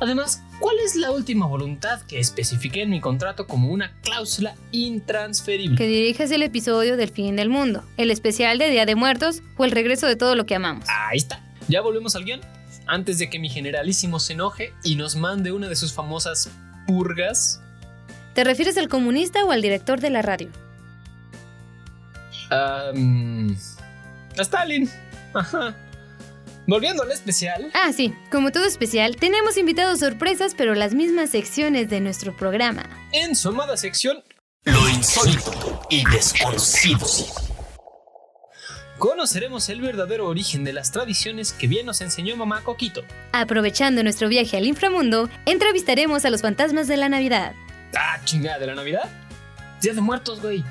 Además, 0.00 0.42
¿cuál 0.60 0.76
es 0.78 0.94
la 0.94 1.10
última 1.10 1.46
voluntad 1.46 2.00
que 2.02 2.20
especifiqué 2.20 2.82
en 2.82 2.90
mi 2.90 3.00
contrato 3.00 3.46
como 3.46 3.68
una 3.68 3.92
cláusula 4.00 4.54
intransferible? 4.70 5.76
Que 5.76 5.86
dirijas 5.86 6.30
el 6.30 6.42
episodio 6.42 6.96
del 6.96 7.10
fin 7.10 7.34
del 7.36 7.48
mundo, 7.48 7.84
el 7.96 8.10
especial 8.10 8.58
de 8.58 8.70
Día 8.70 8.86
de 8.86 8.94
Muertos 8.94 9.42
o 9.56 9.64
el 9.64 9.72
regreso 9.72 10.06
de 10.06 10.14
todo 10.14 10.36
lo 10.36 10.46
que 10.46 10.54
amamos. 10.54 10.86
Ahí 10.88 11.18
está. 11.18 11.47
¿Ya 11.68 11.82
volvemos 11.82 12.16
al 12.16 12.24
guion? 12.24 12.40
Antes 12.86 13.18
de 13.18 13.28
que 13.28 13.38
mi 13.38 13.50
generalísimo 13.50 14.18
se 14.18 14.32
enoje 14.32 14.72
y 14.82 14.96
nos 14.96 15.16
mande 15.16 15.52
una 15.52 15.68
de 15.68 15.76
sus 15.76 15.92
famosas 15.92 16.50
purgas. 16.86 17.60
¿Te 18.34 18.42
refieres 18.44 18.78
al 18.78 18.88
comunista 18.88 19.44
o 19.44 19.50
al 19.50 19.60
director 19.60 20.00
de 20.00 20.10
la 20.10 20.22
radio? 20.22 20.48
Um, 22.50 23.54
a 24.38 24.42
Stalin. 24.42 24.88
Ajá. 25.34 25.76
Volviendo 26.66 27.02
al 27.02 27.10
especial. 27.12 27.70
Ah, 27.74 27.92
sí, 27.92 28.14
como 28.30 28.50
todo 28.52 28.64
especial, 28.64 29.16
tenemos 29.16 29.56
invitados 29.56 30.00
sorpresas, 30.00 30.54
pero 30.56 30.74
las 30.74 30.94
mismas 30.94 31.30
secciones 31.30 31.88
de 31.88 32.00
nuestro 32.00 32.36
programa. 32.36 32.88
En 33.12 33.34
su 33.34 33.48
amada 33.48 33.76
sección, 33.76 34.22
Lo 34.64 34.88
insólito 34.88 35.80
y 35.90 36.04
desconocido. 36.10 37.06
Conoceremos 38.98 39.68
el 39.68 39.80
verdadero 39.80 40.26
origen 40.26 40.64
de 40.64 40.72
las 40.72 40.92
tradiciones 40.92 41.52
que 41.52 41.66
bien 41.66 41.86
nos 41.86 42.00
enseñó 42.00 42.36
mamá 42.36 42.62
Coquito. 42.62 43.02
Aprovechando 43.32 44.02
nuestro 44.02 44.28
viaje 44.28 44.56
al 44.56 44.66
inframundo, 44.66 45.28
entrevistaremos 45.46 46.24
a 46.24 46.30
los 46.30 46.42
fantasmas 46.42 46.88
de 46.88 46.96
la 46.96 47.08
Navidad. 47.08 47.54
Ah, 47.96 48.18
chingada, 48.24 48.58
¿de 48.58 48.66
la 48.66 48.74
Navidad? 48.74 49.08
Día 49.80 49.94
de 49.94 50.00
muertos, 50.00 50.42
güey. 50.42 50.64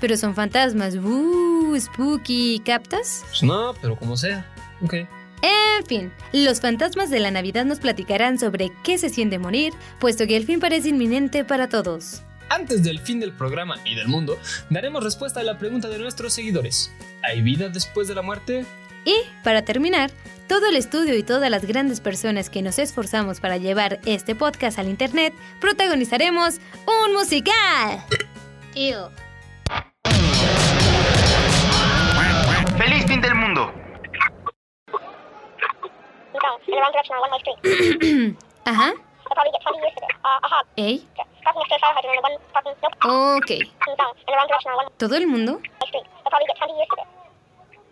Pero 0.00 0.16
son 0.16 0.34
fantasmas, 0.34 0.94
¡uh! 0.96 1.76
Spooky, 1.78 2.60
¿captas? 2.64 3.24
Pues 3.28 3.42
no, 3.42 3.74
pero 3.80 3.96
como 3.96 4.16
sea. 4.16 4.46
Ok. 4.82 4.94
En 5.42 5.86
fin, 5.86 6.12
los 6.32 6.60
fantasmas 6.60 7.10
de 7.10 7.20
la 7.20 7.30
Navidad 7.30 7.64
nos 7.64 7.78
platicarán 7.78 8.38
sobre 8.38 8.72
qué 8.82 8.98
se 8.98 9.10
siente 9.10 9.38
morir, 9.38 9.74
puesto 10.00 10.26
que 10.26 10.36
el 10.36 10.44
fin 10.44 10.60
parece 10.60 10.88
inminente 10.88 11.44
para 11.44 11.68
todos. 11.68 12.22
Antes 12.48 12.84
del 12.84 13.00
fin 13.00 13.18
del 13.18 13.32
programa 13.32 13.76
y 13.84 13.94
del 13.94 14.08
mundo, 14.08 14.38
daremos 14.70 15.02
respuesta 15.02 15.40
a 15.40 15.42
la 15.42 15.58
pregunta 15.58 15.88
de 15.88 15.98
nuestros 15.98 16.32
seguidores. 16.32 16.92
¿Hay 17.22 17.42
vida 17.42 17.68
después 17.68 18.06
de 18.06 18.14
la 18.14 18.22
muerte? 18.22 18.64
Y, 19.04 19.14
para 19.42 19.62
terminar, 19.62 20.10
todo 20.48 20.68
el 20.68 20.76
estudio 20.76 21.16
y 21.16 21.22
todas 21.22 21.50
las 21.50 21.64
grandes 21.64 22.00
personas 22.00 22.48
que 22.48 22.62
nos 22.62 22.78
esforzamos 22.78 23.40
para 23.40 23.56
llevar 23.56 23.98
este 24.06 24.34
podcast 24.34 24.78
al 24.78 24.88
internet, 24.88 25.34
protagonizaremos 25.60 26.60
un 26.86 27.14
musical. 27.14 28.04
Ew. 28.74 29.10
¡Feliz 32.78 33.06
fin 33.06 33.20
del 33.20 33.34
mundo! 33.34 33.72
Ajá. 38.64 38.92
I'll 39.28 39.34
probably 39.34 39.52
get 39.52 39.62
20 39.62 39.78
years 39.78 39.94
for 39.94 40.00
this. 40.00 40.16
Uh, 40.24 40.46
ahead. 40.46 40.66
Ey. 40.76 41.25
Ok. 43.04 43.50
¿Todo 44.96 45.16
el 45.16 45.26
mundo? 45.26 45.52
way 45.54 45.62
street. 45.86 46.04
I'll 46.24 46.30
probably 46.30 46.46
get 46.46 46.58
20 46.58 46.74
years 46.74 46.88
for 46.88 46.98
this. 46.98 47.06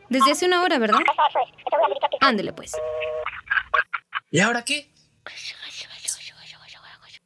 Desde 0.09 0.33
hace 0.33 0.47
una 0.47 0.63
hora, 0.63 0.79
¿verdad? 0.79 0.99
Ándale 2.21 2.53
pues. 2.53 2.73
¿Y 4.31 4.41
ahora 4.41 4.65
qué? 4.65 4.91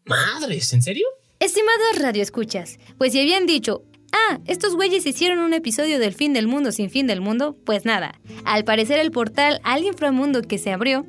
Madres, 0.04 0.73
¿en 0.73 0.82
serio? 0.82 1.06
Estimados 1.38 1.99
radioescuchas, 1.99 2.78
pues 2.97 3.12
si 3.12 3.20
habían 3.20 3.47
dicho, 3.47 3.82
ah, 4.12 4.38
estos 4.47 4.75
güeyes 4.75 5.04
hicieron 5.06 5.38
un 5.38 5.52
episodio 5.52 5.99
del 5.99 6.14
fin 6.14 6.32
del 6.32 6.49
mundo 6.49 6.73
sin 6.73 6.90
fin 6.90 7.06
del 7.06 7.20
mundo, 7.20 7.56
pues 7.66 7.85
nada. 7.85 8.18
Al 8.44 8.64
parecer 8.64 8.99
el 8.99 9.11
portal 9.11 9.61
al 9.64 9.85
inframundo 9.85 10.42
que 10.42 10.56
se 10.58 10.73
abrió, 10.73 11.04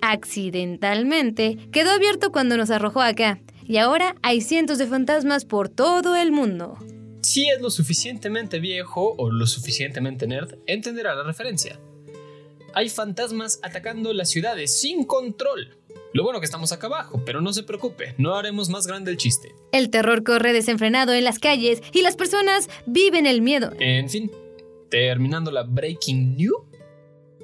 accidentalmente, 0.00 1.56
quedó 1.72 1.90
abierto 1.90 2.30
cuando 2.30 2.56
nos 2.56 2.70
arrojó 2.70 3.02
acá. 3.02 3.40
Y 3.68 3.78
ahora 3.78 4.14
hay 4.22 4.40
cientos 4.40 4.78
de 4.78 4.86
fantasmas 4.86 5.44
por 5.44 5.68
todo 5.68 6.14
el 6.14 6.30
mundo. 6.30 6.78
Si 7.22 7.48
es 7.48 7.60
lo 7.60 7.70
suficientemente 7.70 8.60
viejo 8.60 9.14
o 9.18 9.30
lo 9.30 9.46
suficientemente 9.46 10.28
nerd, 10.28 10.54
entenderá 10.66 11.16
la 11.16 11.24
referencia. 11.24 11.80
Hay 12.74 12.88
fantasmas 12.88 13.58
atacando 13.62 14.12
las 14.12 14.30
ciudades 14.30 14.80
sin 14.80 15.04
control. 15.04 15.76
Lo 16.12 16.22
bueno 16.22 16.38
que 16.38 16.44
estamos 16.44 16.70
acá 16.70 16.86
abajo, 16.86 17.22
pero 17.26 17.40
no 17.40 17.52
se 17.52 17.64
preocupe, 17.64 18.14
no 18.18 18.36
haremos 18.36 18.68
más 18.68 18.86
grande 18.86 19.10
el 19.10 19.16
chiste. 19.16 19.54
El 19.72 19.90
terror 19.90 20.22
corre 20.22 20.52
desenfrenado 20.52 21.12
en 21.12 21.24
las 21.24 21.40
calles 21.40 21.82
y 21.92 22.02
las 22.02 22.14
personas 22.16 22.68
viven 22.86 23.26
el 23.26 23.42
miedo. 23.42 23.72
En 23.80 24.08
fin, 24.08 24.30
terminando 24.88 25.50
la 25.50 25.64
breaking 25.64 26.36
news, 26.36 26.62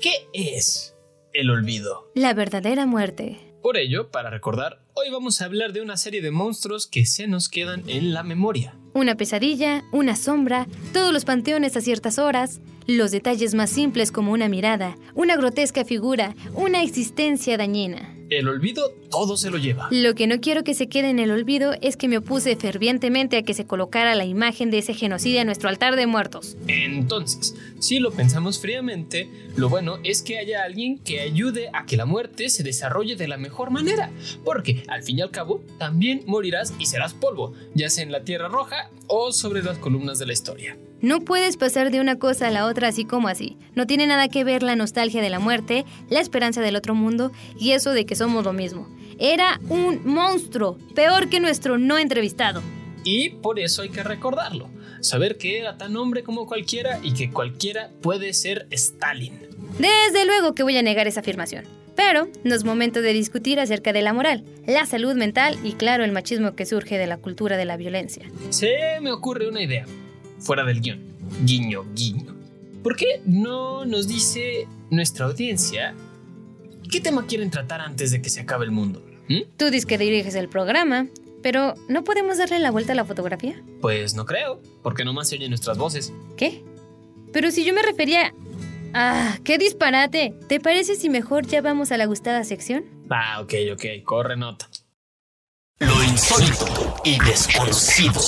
¿qué 0.01 0.29
es 0.33 0.95
el 1.33 1.51
olvido? 1.51 2.13
La 2.15 2.33
verdadera 2.35 2.87
muerte. 2.87 3.52
Por 3.63 3.77
ello, 3.77 4.11
para 4.11 4.29
recordar, 4.29 4.81
hoy 4.95 5.09
vamos 5.13 5.41
a 5.41 5.45
hablar 5.45 5.73
de 5.73 5.83
una 5.83 5.97
serie 5.97 6.21
de 6.21 6.33
monstruos 6.33 6.89
que 6.89 7.07
se 7.07 7.29
nos 7.29 7.49
quedan 7.49 7.89
en 7.89 8.13
la 8.13 8.25
memoria. 8.25 8.75
Una 8.93 9.15
pesadilla, 9.15 9.85
una 9.93 10.17
sombra, 10.17 10.67
todos 10.93 11.13
los 11.13 11.25
panteones 11.25 11.77
a 11.77 11.81
ciertas 11.81 12.19
horas, 12.19 12.61
los 12.89 13.13
detalles 13.13 13.55
más 13.55 13.71
simples 13.71 14.11
como 14.11 14.33
una 14.33 14.49
mirada, 14.49 14.97
una 15.15 15.37
grotesca 15.37 15.85
figura, 15.85 16.35
una 16.55 16.83
existencia 16.83 17.57
dañina. 17.57 18.12
El 18.39 18.49
olvido 18.49 18.95
todo 19.11 19.37
se 19.37 19.51
lo 19.51 19.59
lleva. 19.59 19.89
Lo 19.91 20.15
que 20.15 20.27
no 20.27 20.41
quiero 20.41 20.65
que 20.65 20.73
se 20.75 20.89
quede 20.89 21.11
en 21.11 21.19
el 21.19 21.31
olvido 21.31 21.75
es 21.83 21.99
que 21.99 22.09
me 22.09 22.17
opuse 22.17 22.57
fervientemente 22.57 23.37
a 23.37 23.43
que 23.43 23.53
se 23.53 23.67
colocara 23.67 24.15
la 24.15 24.25
imagen 24.25 24.71
de 24.71 24.79
ese 24.79 24.95
genocidio 24.95 25.43
a 25.43 25.45
nuestro 25.45 25.69
altar 25.69 25.97
de 25.97 26.07
muertos. 26.07 26.57
Entonces, 26.67 27.55
si 27.79 27.99
lo 27.99 28.11
pensamos 28.11 28.59
fríamente, 28.59 29.29
lo 29.57 29.69
bueno 29.69 29.99
es 30.03 30.23
que 30.23 30.39
haya 30.39 30.65
alguien 30.65 30.99
que 30.99 31.21
ayude 31.21 31.69
a 31.75 31.85
que 31.85 31.99
la 31.99 32.07
muerte 32.07 32.49
se 32.49 32.63
desarrolle 32.63 33.17
de 33.17 33.29
la 33.29 33.37
mejor 33.37 33.71
manera, 33.71 34.11
porque 34.45 34.83
al 34.89 35.03
fin 35.03 35.19
y 35.19 35.23
al 35.23 35.31
cabo 35.31 35.63
también 35.79 36.23
morirás 36.27 36.73
y 36.79 36.87
serás 36.87 37.13
polvo, 37.13 37.53
ya 37.75 37.91
sea 37.91 38.05
en 38.05 38.13
la 38.13 38.25
Tierra 38.25 38.49
Roja 38.49 38.91
o 39.09 39.33
sobre 39.33 39.63
las 39.63 39.79
columnas 39.79 40.19
de 40.19 40.27
la 40.27 40.33
historia. 40.33 40.79
No 41.03 41.21
puedes 41.21 41.57
pasar 41.57 41.91
de 41.91 42.01
una 42.01 42.17
cosa 42.21 42.47
a 42.47 42.51
la 42.53 42.65
otra 42.65 42.87
así 42.87 43.05
como 43.05 43.27
así. 43.27 43.57
No 43.75 43.89
tiene 43.89 44.07
nada 44.07 44.29
que 44.29 44.45
ver 44.45 44.63
la 44.63 44.77
nostalgia 44.77 45.21
de 45.21 45.31
la 45.31 45.41
muerte, 45.41 45.85
la 46.09 46.21
esperanza 46.21 46.61
del 46.61 46.77
otro 46.77 46.95
mundo 46.95 47.33
y 47.59 47.73
eso 47.73 47.91
de 47.91 48.07
que 48.07 48.15
somos 48.15 48.45
lo 48.45 48.53
mismo. 48.53 48.89
Era 49.19 49.61
un 49.69 50.07
monstruo, 50.07 50.79
peor 50.95 51.29
que 51.29 51.41
nuestro 51.41 51.77
no 51.77 51.99
entrevistado. 51.99 52.63
Y 53.03 53.31
por 53.31 53.59
eso 53.59 53.83
hay 53.83 53.89
que 53.89 54.05
recordarlo, 54.05 54.71
saber 55.01 55.39
que 55.39 55.59
era 55.59 55.77
tan 55.77 55.97
hombre 55.97 56.23
como 56.23 56.47
cualquiera 56.47 57.01
y 57.03 57.15
que 57.15 57.33
cualquiera 57.33 57.91
puede 58.01 58.33
ser 58.33 58.69
Stalin. 58.71 59.41
Desde 59.81 60.25
luego 60.25 60.55
que 60.55 60.63
voy 60.63 60.77
a 60.77 60.83
negar 60.83 61.09
esa 61.09 61.19
afirmación. 61.19 61.65
Pero 61.97 62.29
no 62.45 62.55
es 62.55 62.63
momento 62.63 63.03
de 63.03 63.13
discutir 63.13 63.59
acerca 63.59 63.93
de 63.93 64.03
la 64.03 64.13
moral, 64.13 64.45
la 64.67 64.87
salud 64.87 65.17
mental 65.17 65.59
y 65.65 65.73
claro 65.73 66.05
el 66.05 66.13
machismo 66.13 66.55
que 66.55 66.65
surge 66.65 66.97
de 66.97 67.09
la 67.09 67.17
cultura 67.17 67.57
de 67.57 67.65
la 67.65 67.77
violencia. 67.77 68.31
Se 68.51 69.01
me 69.03 69.11
ocurre 69.13 69.49
una 69.49 69.61
idea, 69.61 69.85
fuera 70.43 70.65
del 70.65 70.81
guion. 70.81 71.01
Guiño, 71.45 71.85
guiño. 71.95 72.35
¿Por 72.83 72.97
qué 72.97 73.23
no 73.25 73.85
nos 73.85 74.09
dice 74.09 74.67
nuestra 74.91 75.27
audiencia 75.27 75.95
qué 76.91 77.01
tema 77.01 77.27
quieren 77.27 77.51
tratar 77.51 77.81
antes 77.81 78.11
de 78.11 78.21
que 78.21 78.29
se 78.29 78.41
acabe 78.41 78.65
el 78.65 78.71
mundo? 78.71 79.05
¿Mm? 79.29 79.43
Tú 79.57 79.67
dices 79.67 79.87
que 79.87 79.99
diriges 79.99 80.35
el 80.35 80.49
programa, 80.49 81.07
pero 81.43 81.75
¿no 81.89 82.05
podemos 82.05 82.39
darle 82.39 82.59
la 82.59 82.71
vuelta 82.71 82.93
a 82.93 82.97
la 82.97 83.05
fotografía? 83.05 83.63
Pues 83.81 84.15
no 84.15 84.27
creo, 84.27 84.61
porque 84.83 85.05
nomás 85.05 85.29
se 85.29 85.37
oyen 85.37 85.51
nuestras 85.51 85.79
voces. 85.79 86.13
¿Qué? 86.37 86.63
Pero 87.33 87.51
si 87.51 87.65
yo 87.65 87.73
me 87.73 87.83
refería... 87.83 88.35
¡Ah! 88.95 89.39
¡Qué 89.43 89.57
disparate! 89.57 90.35
¿Te 90.49 90.61
parece 90.61 90.97
si 90.97 91.09
mejor 91.09 91.47
ya 91.47 91.63
vamos 91.63 91.93
a 91.93 91.97
la 91.97 92.05
gustada 92.05 92.45
sección? 92.45 92.85
Ah, 93.09 93.41
ok, 93.41 93.55
ok, 93.73 93.85
corre 94.05 94.37
nota. 94.37 94.69
Lo 95.79 96.03
insólito 96.05 96.95
y 97.05 97.19
desconocido. 97.25 98.21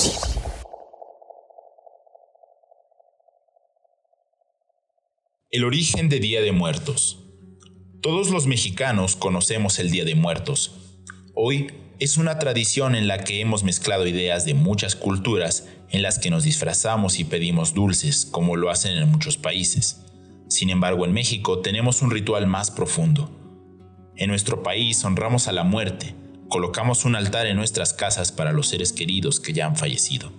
El 5.54 5.62
origen 5.62 6.08
de 6.08 6.18
Día 6.18 6.40
de 6.40 6.50
Muertos. 6.50 7.20
Todos 8.00 8.30
los 8.30 8.48
mexicanos 8.48 9.14
conocemos 9.14 9.78
el 9.78 9.92
Día 9.92 10.04
de 10.04 10.16
Muertos. 10.16 10.72
Hoy 11.32 11.68
es 12.00 12.16
una 12.16 12.40
tradición 12.40 12.96
en 12.96 13.06
la 13.06 13.22
que 13.22 13.40
hemos 13.40 13.62
mezclado 13.62 14.04
ideas 14.04 14.44
de 14.46 14.54
muchas 14.54 14.96
culturas 14.96 15.68
en 15.90 16.02
las 16.02 16.18
que 16.18 16.28
nos 16.28 16.42
disfrazamos 16.42 17.20
y 17.20 17.24
pedimos 17.24 17.72
dulces, 17.72 18.26
como 18.26 18.56
lo 18.56 18.68
hacen 18.68 18.98
en 18.98 19.08
muchos 19.08 19.36
países. 19.36 20.00
Sin 20.48 20.70
embargo, 20.70 21.04
en 21.04 21.12
México 21.12 21.60
tenemos 21.60 22.02
un 22.02 22.10
ritual 22.10 22.48
más 22.48 22.72
profundo. 22.72 23.30
En 24.16 24.30
nuestro 24.30 24.64
país 24.64 25.04
honramos 25.04 25.46
a 25.46 25.52
la 25.52 25.62
muerte, 25.62 26.16
colocamos 26.48 27.04
un 27.04 27.14
altar 27.14 27.46
en 27.46 27.54
nuestras 27.54 27.92
casas 27.92 28.32
para 28.32 28.50
los 28.50 28.66
seres 28.66 28.92
queridos 28.92 29.38
que 29.38 29.52
ya 29.52 29.66
han 29.66 29.76
fallecido. 29.76 30.32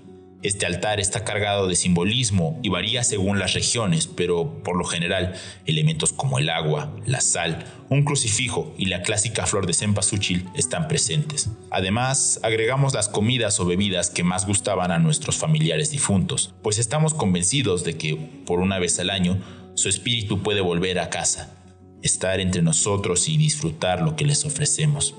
Este 0.46 0.68
altar 0.68 1.00
está 1.00 1.24
cargado 1.24 1.68
de 1.68 1.76
simbolismo 1.76 2.60
y 2.62 2.70
varía 2.70 3.04
según 3.04 3.40
las 3.40 3.56
regiones, 3.56 4.06
pero 4.06 4.62
por 4.64 4.78
lo 4.78 4.86
general 4.86 5.34
elementos 5.66 6.14
como 6.14 6.38
el 6.38 6.52
agua, 6.52 6.96
la 7.08 7.20
sal, 7.20 7.66
un 7.90 8.06
crucifijo 8.06 8.72
y 8.78 8.86
la 8.86 9.02
clásica 9.02 9.48
flor 9.48 9.66
de 9.66 9.74
cempasúchil 9.74 10.48
están 10.54 10.88
presentes. 10.88 11.50
Además, 11.72 12.40
agregamos 12.44 12.94
las 12.94 13.10
comidas 13.10 13.60
o 13.60 13.66
bebidas 13.66 14.12
que 14.12 14.24
más 14.24 14.46
gustaban 14.46 14.92
a 14.92 15.00
nuestros 15.00 15.38
familiares 15.38 15.90
difuntos, 15.90 16.54
pues 16.62 16.78
estamos 16.78 17.16
convencidos 17.16 17.84
de 17.84 17.98
que, 17.98 18.16
por 18.46 18.60
una 18.60 18.78
vez 18.78 19.00
al 19.00 19.10
año, 19.10 19.42
su 19.74 19.90
espíritu 19.90 20.44
puede 20.44 20.62
volver 20.62 21.00
a 21.00 21.10
casa, 21.10 21.56
estar 22.04 22.40
entre 22.40 22.62
nosotros 22.62 23.30
y 23.30 23.38
disfrutar 23.38 24.04
lo 24.04 24.16
que 24.16 24.26
les 24.26 24.46
ofrecemos. 24.46 25.16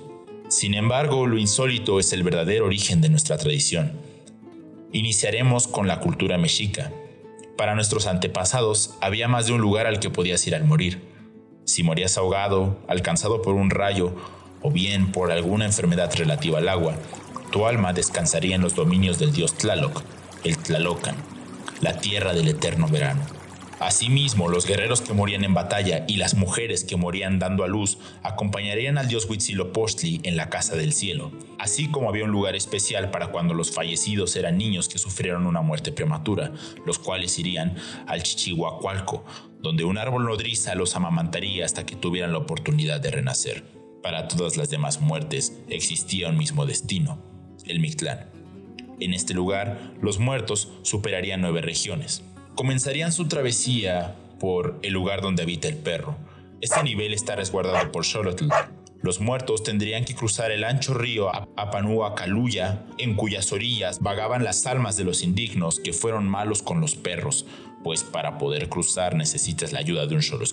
Sin 0.49 0.75
embargo, 0.75 1.27
lo 1.27 1.37
insólito 1.37 1.99
es 1.99 2.13
el 2.13 2.23
verdadero 2.23 2.67
origen 2.67 3.01
de 3.01 3.09
nuestra 3.09 3.37
tradición 3.39 4.06
Iniciaremos 4.93 5.67
con 5.67 5.89
la 5.89 6.01
cultura 6.01 6.39
mexica. 6.39 6.93
Para 7.57 7.75
nuestros 7.75 8.07
antepasados 8.07 8.95
había 9.01 9.29
más 9.29 9.47
de 9.47 9.53
un 9.53 9.61
lugar 9.61 9.87
al 9.87 10.01
que 10.01 10.11
podías 10.11 10.47
ir 10.47 10.55
al 10.55 10.65
morir. 10.65 11.03
Si 11.65 11.83
morías 11.83 12.17
ahogado, 12.17 12.79
alcanzado 12.87 13.43
por 13.43 13.55
un 13.55 13.71
rayo 13.71 14.15
o 14.63 14.71
bien 14.71 15.13
por 15.13 15.33
alguna 15.33 15.65
enfermedad 15.65 16.15
relativa 16.15 16.59
al 16.59 16.69
agua, 16.69 16.95
tu 17.51 17.67
alma 17.67 17.93
descansaría 17.93 18.55
en 18.55 18.63
los 18.63 18.75
dominios 18.75 19.19
del 19.19 19.33
dios 19.33 19.55
Tlaloc, 19.55 20.03
el 20.45 20.59
Tlalocan, 20.59 21.17
la 21.81 21.99
tierra 21.99 22.33
del 22.33 22.49
eterno 22.49 22.89
verano. 22.89 23.36
Asimismo, 23.79 24.49
los 24.49 24.65
guerreros 24.65 25.03
que 25.03 25.13
morían 25.13 25.45
en 25.45 25.53
batalla 25.53 26.07
y 26.09 26.17
las 26.17 26.35
mujeres 26.35 26.83
que 26.83 26.97
morían 26.97 27.39
dando 27.39 27.63
a 27.63 27.69
luz 27.69 27.99
acompañarían 28.23 28.97
al 28.97 29.07
dios 29.07 29.29
Huitzilopochtli 29.29 30.21
en 30.23 30.39
la 30.39 30.49
casa 30.49 30.77
del 30.77 30.95
cielo, 30.95 31.31
así 31.59 31.89
como 31.89 32.09
había 32.09 32.25
un 32.25 32.31
lugar 32.31 32.57
especial 32.57 33.11
para 33.11 33.27
cuando 33.27 33.53
los 33.53 33.73
fallecidos 33.73 34.35
eran 34.37 34.57
niños 34.57 34.89
que 34.89 34.97
sufrieron 34.97 35.47
una 35.47 35.61
muerte 35.61 35.93
prematura, 35.93 36.53
los 36.87 36.99
cuales 36.99 37.39
irían 37.39 37.77
al 38.07 38.23
Chichihuacualco, 38.23 39.27
donde 39.61 39.85
un 39.85 39.99
árbol 39.99 40.25
nodriza 40.25 40.75
los 40.75 40.97
amamantaría 40.97 41.67
hasta 41.67 41.85
que 41.85 41.97
tuvieran 41.97 42.33
la 42.33 42.39
oportunidad 42.39 43.01
de 43.01 43.11
renacer. 43.11 43.65
Para 44.03 44.27
todas 44.27 44.57
las 44.57 44.71
demás 44.71 45.03
muertes 45.03 45.53
existía 45.69 46.31
un 46.31 46.39
mismo 46.39 46.65
destino, 46.65 47.23
el 47.67 47.81
Mictlán. 47.81 48.31
En 49.01 49.13
este 49.13 49.35
lugar, 49.35 49.93
los 50.01 50.19
muertos 50.19 50.71
superarían 50.81 51.43
nueve 51.43 51.61
regiones, 51.61 52.23
comenzarían 52.57 53.13
su 53.13 53.29
travesía 53.29 54.17
por 54.41 54.79
el 54.83 54.95
lugar 54.95 55.21
donde 55.21 55.43
habita 55.43 55.69
el 55.69 55.77
perro. 55.77 56.17
Este 56.61 56.83
nivel 56.83 57.13
está 57.13 57.37
resguardado 57.37 57.93
por 57.93 58.05
Xolotl. 58.05 58.49
Los 59.03 59.21
muertos 59.21 59.63
tendrían 59.63 60.05
que 60.05 60.15
cruzar 60.15 60.51
el 60.51 60.65
ancho 60.65 60.95
río 60.95 61.31
Apanua 61.57 62.15
Caluya, 62.15 62.83
en 62.99 63.15
cuyas 63.15 63.53
orillas 63.53 64.01
vagaban 64.01 64.43
las 64.43 64.67
almas 64.67 64.97
de 64.97 65.05
los 65.05 65.23
indignos 65.23 65.79
que 65.79 65.93
fueron 65.93 66.29
malos 66.29 66.63
con 66.63 66.81
los 66.81 66.97
perros, 66.97 67.47
pues 67.85 68.03
para 68.03 68.39
poder 68.39 68.69
cruzar 68.69 69.15
necesitas 69.15 69.73
la 69.73 69.81
ayuda 69.81 70.07
de 70.07 70.15
un 70.15 70.23
solo. 70.23 70.45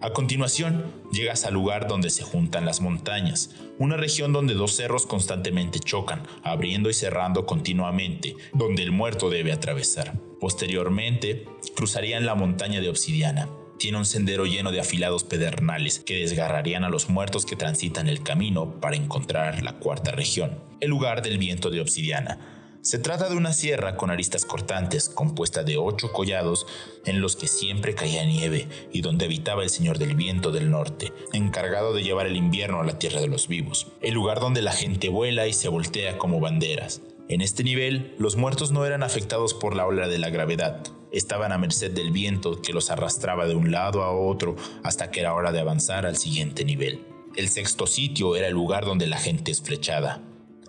A 0.00 0.10
continuación, 0.10 0.84
llegas 1.10 1.44
al 1.44 1.54
lugar 1.54 1.88
donde 1.88 2.10
se 2.10 2.22
juntan 2.22 2.64
las 2.64 2.80
montañas, 2.80 3.50
una 3.78 3.96
región 3.96 4.32
donde 4.32 4.54
dos 4.54 4.76
cerros 4.76 5.06
constantemente 5.06 5.80
chocan, 5.80 6.22
abriendo 6.44 6.88
y 6.88 6.94
cerrando 6.94 7.46
continuamente, 7.46 8.36
donde 8.54 8.84
el 8.84 8.92
muerto 8.92 9.28
debe 9.28 9.50
atravesar. 9.50 10.14
Posteriormente, 10.38 11.46
cruzarían 11.74 12.26
la 12.26 12.36
montaña 12.36 12.80
de 12.80 12.88
obsidiana. 12.88 13.48
Tiene 13.76 13.98
un 13.98 14.04
sendero 14.04 14.46
lleno 14.46 14.70
de 14.70 14.78
afilados 14.78 15.24
pedernales 15.24 15.98
que 15.98 16.14
desgarrarían 16.14 16.84
a 16.84 16.90
los 16.90 17.08
muertos 17.08 17.44
que 17.44 17.56
transitan 17.56 18.08
el 18.08 18.22
camino 18.22 18.80
para 18.80 18.94
encontrar 18.94 19.64
la 19.64 19.78
cuarta 19.80 20.12
región, 20.12 20.62
el 20.80 20.90
lugar 20.90 21.22
del 21.22 21.38
viento 21.38 21.70
de 21.70 21.80
obsidiana, 21.80 22.57
se 22.88 22.98
trata 22.98 23.28
de 23.28 23.36
una 23.36 23.52
sierra 23.52 23.96
con 23.96 24.10
aristas 24.10 24.46
cortantes, 24.46 25.10
compuesta 25.10 25.62
de 25.62 25.76
ocho 25.76 26.10
collados 26.10 26.66
en 27.04 27.20
los 27.20 27.36
que 27.36 27.46
siempre 27.46 27.94
caía 27.94 28.24
nieve 28.24 28.66
y 28.90 29.02
donde 29.02 29.26
habitaba 29.26 29.62
el 29.62 29.68
Señor 29.68 29.98
del 29.98 30.14
Viento 30.14 30.52
del 30.52 30.70
Norte, 30.70 31.12
encargado 31.34 31.92
de 31.92 32.02
llevar 32.02 32.26
el 32.26 32.34
invierno 32.34 32.80
a 32.80 32.86
la 32.86 32.98
tierra 32.98 33.20
de 33.20 33.26
los 33.26 33.46
vivos, 33.46 33.88
el 34.00 34.14
lugar 34.14 34.40
donde 34.40 34.62
la 34.62 34.72
gente 34.72 35.10
vuela 35.10 35.46
y 35.46 35.52
se 35.52 35.68
voltea 35.68 36.16
como 36.16 36.40
banderas. 36.40 37.02
En 37.28 37.42
este 37.42 37.62
nivel, 37.62 38.14
los 38.16 38.36
muertos 38.36 38.72
no 38.72 38.86
eran 38.86 39.02
afectados 39.02 39.52
por 39.52 39.76
la 39.76 39.84
ola 39.84 40.08
de 40.08 40.16
la 40.16 40.30
gravedad, 40.30 40.82
estaban 41.12 41.52
a 41.52 41.58
merced 41.58 41.90
del 41.90 42.10
viento 42.10 42.62
que 42.62 42.72
los 42.72 42.90
arrastraba 42.90 43.46
de 43.46 43.54
un 43.54 43.70
lado 43.70 44.02
a 44.02 44.12
otro 44.12 44.56
hasta 44.82 45.10
que 45.10 45.20
era 45.20 45.34
hora 45.34 45.52
de 45.52 45.60
avanzar 45.60 46.06
al 46.06 46.16
siguiente 46.16 46.64
nivel. 46.64 47.04
El 47.36 47.50
sexto 47.50 47.86
sitio 47.86 48.34
era 48.34 48.46
el 48.46 48.54
lugar 48.54 48.86
donde 48.86 49.06
la 49.06 49.18
gente 49.18 49.50
es 49.50 49.60
flechada. 49.60 50.22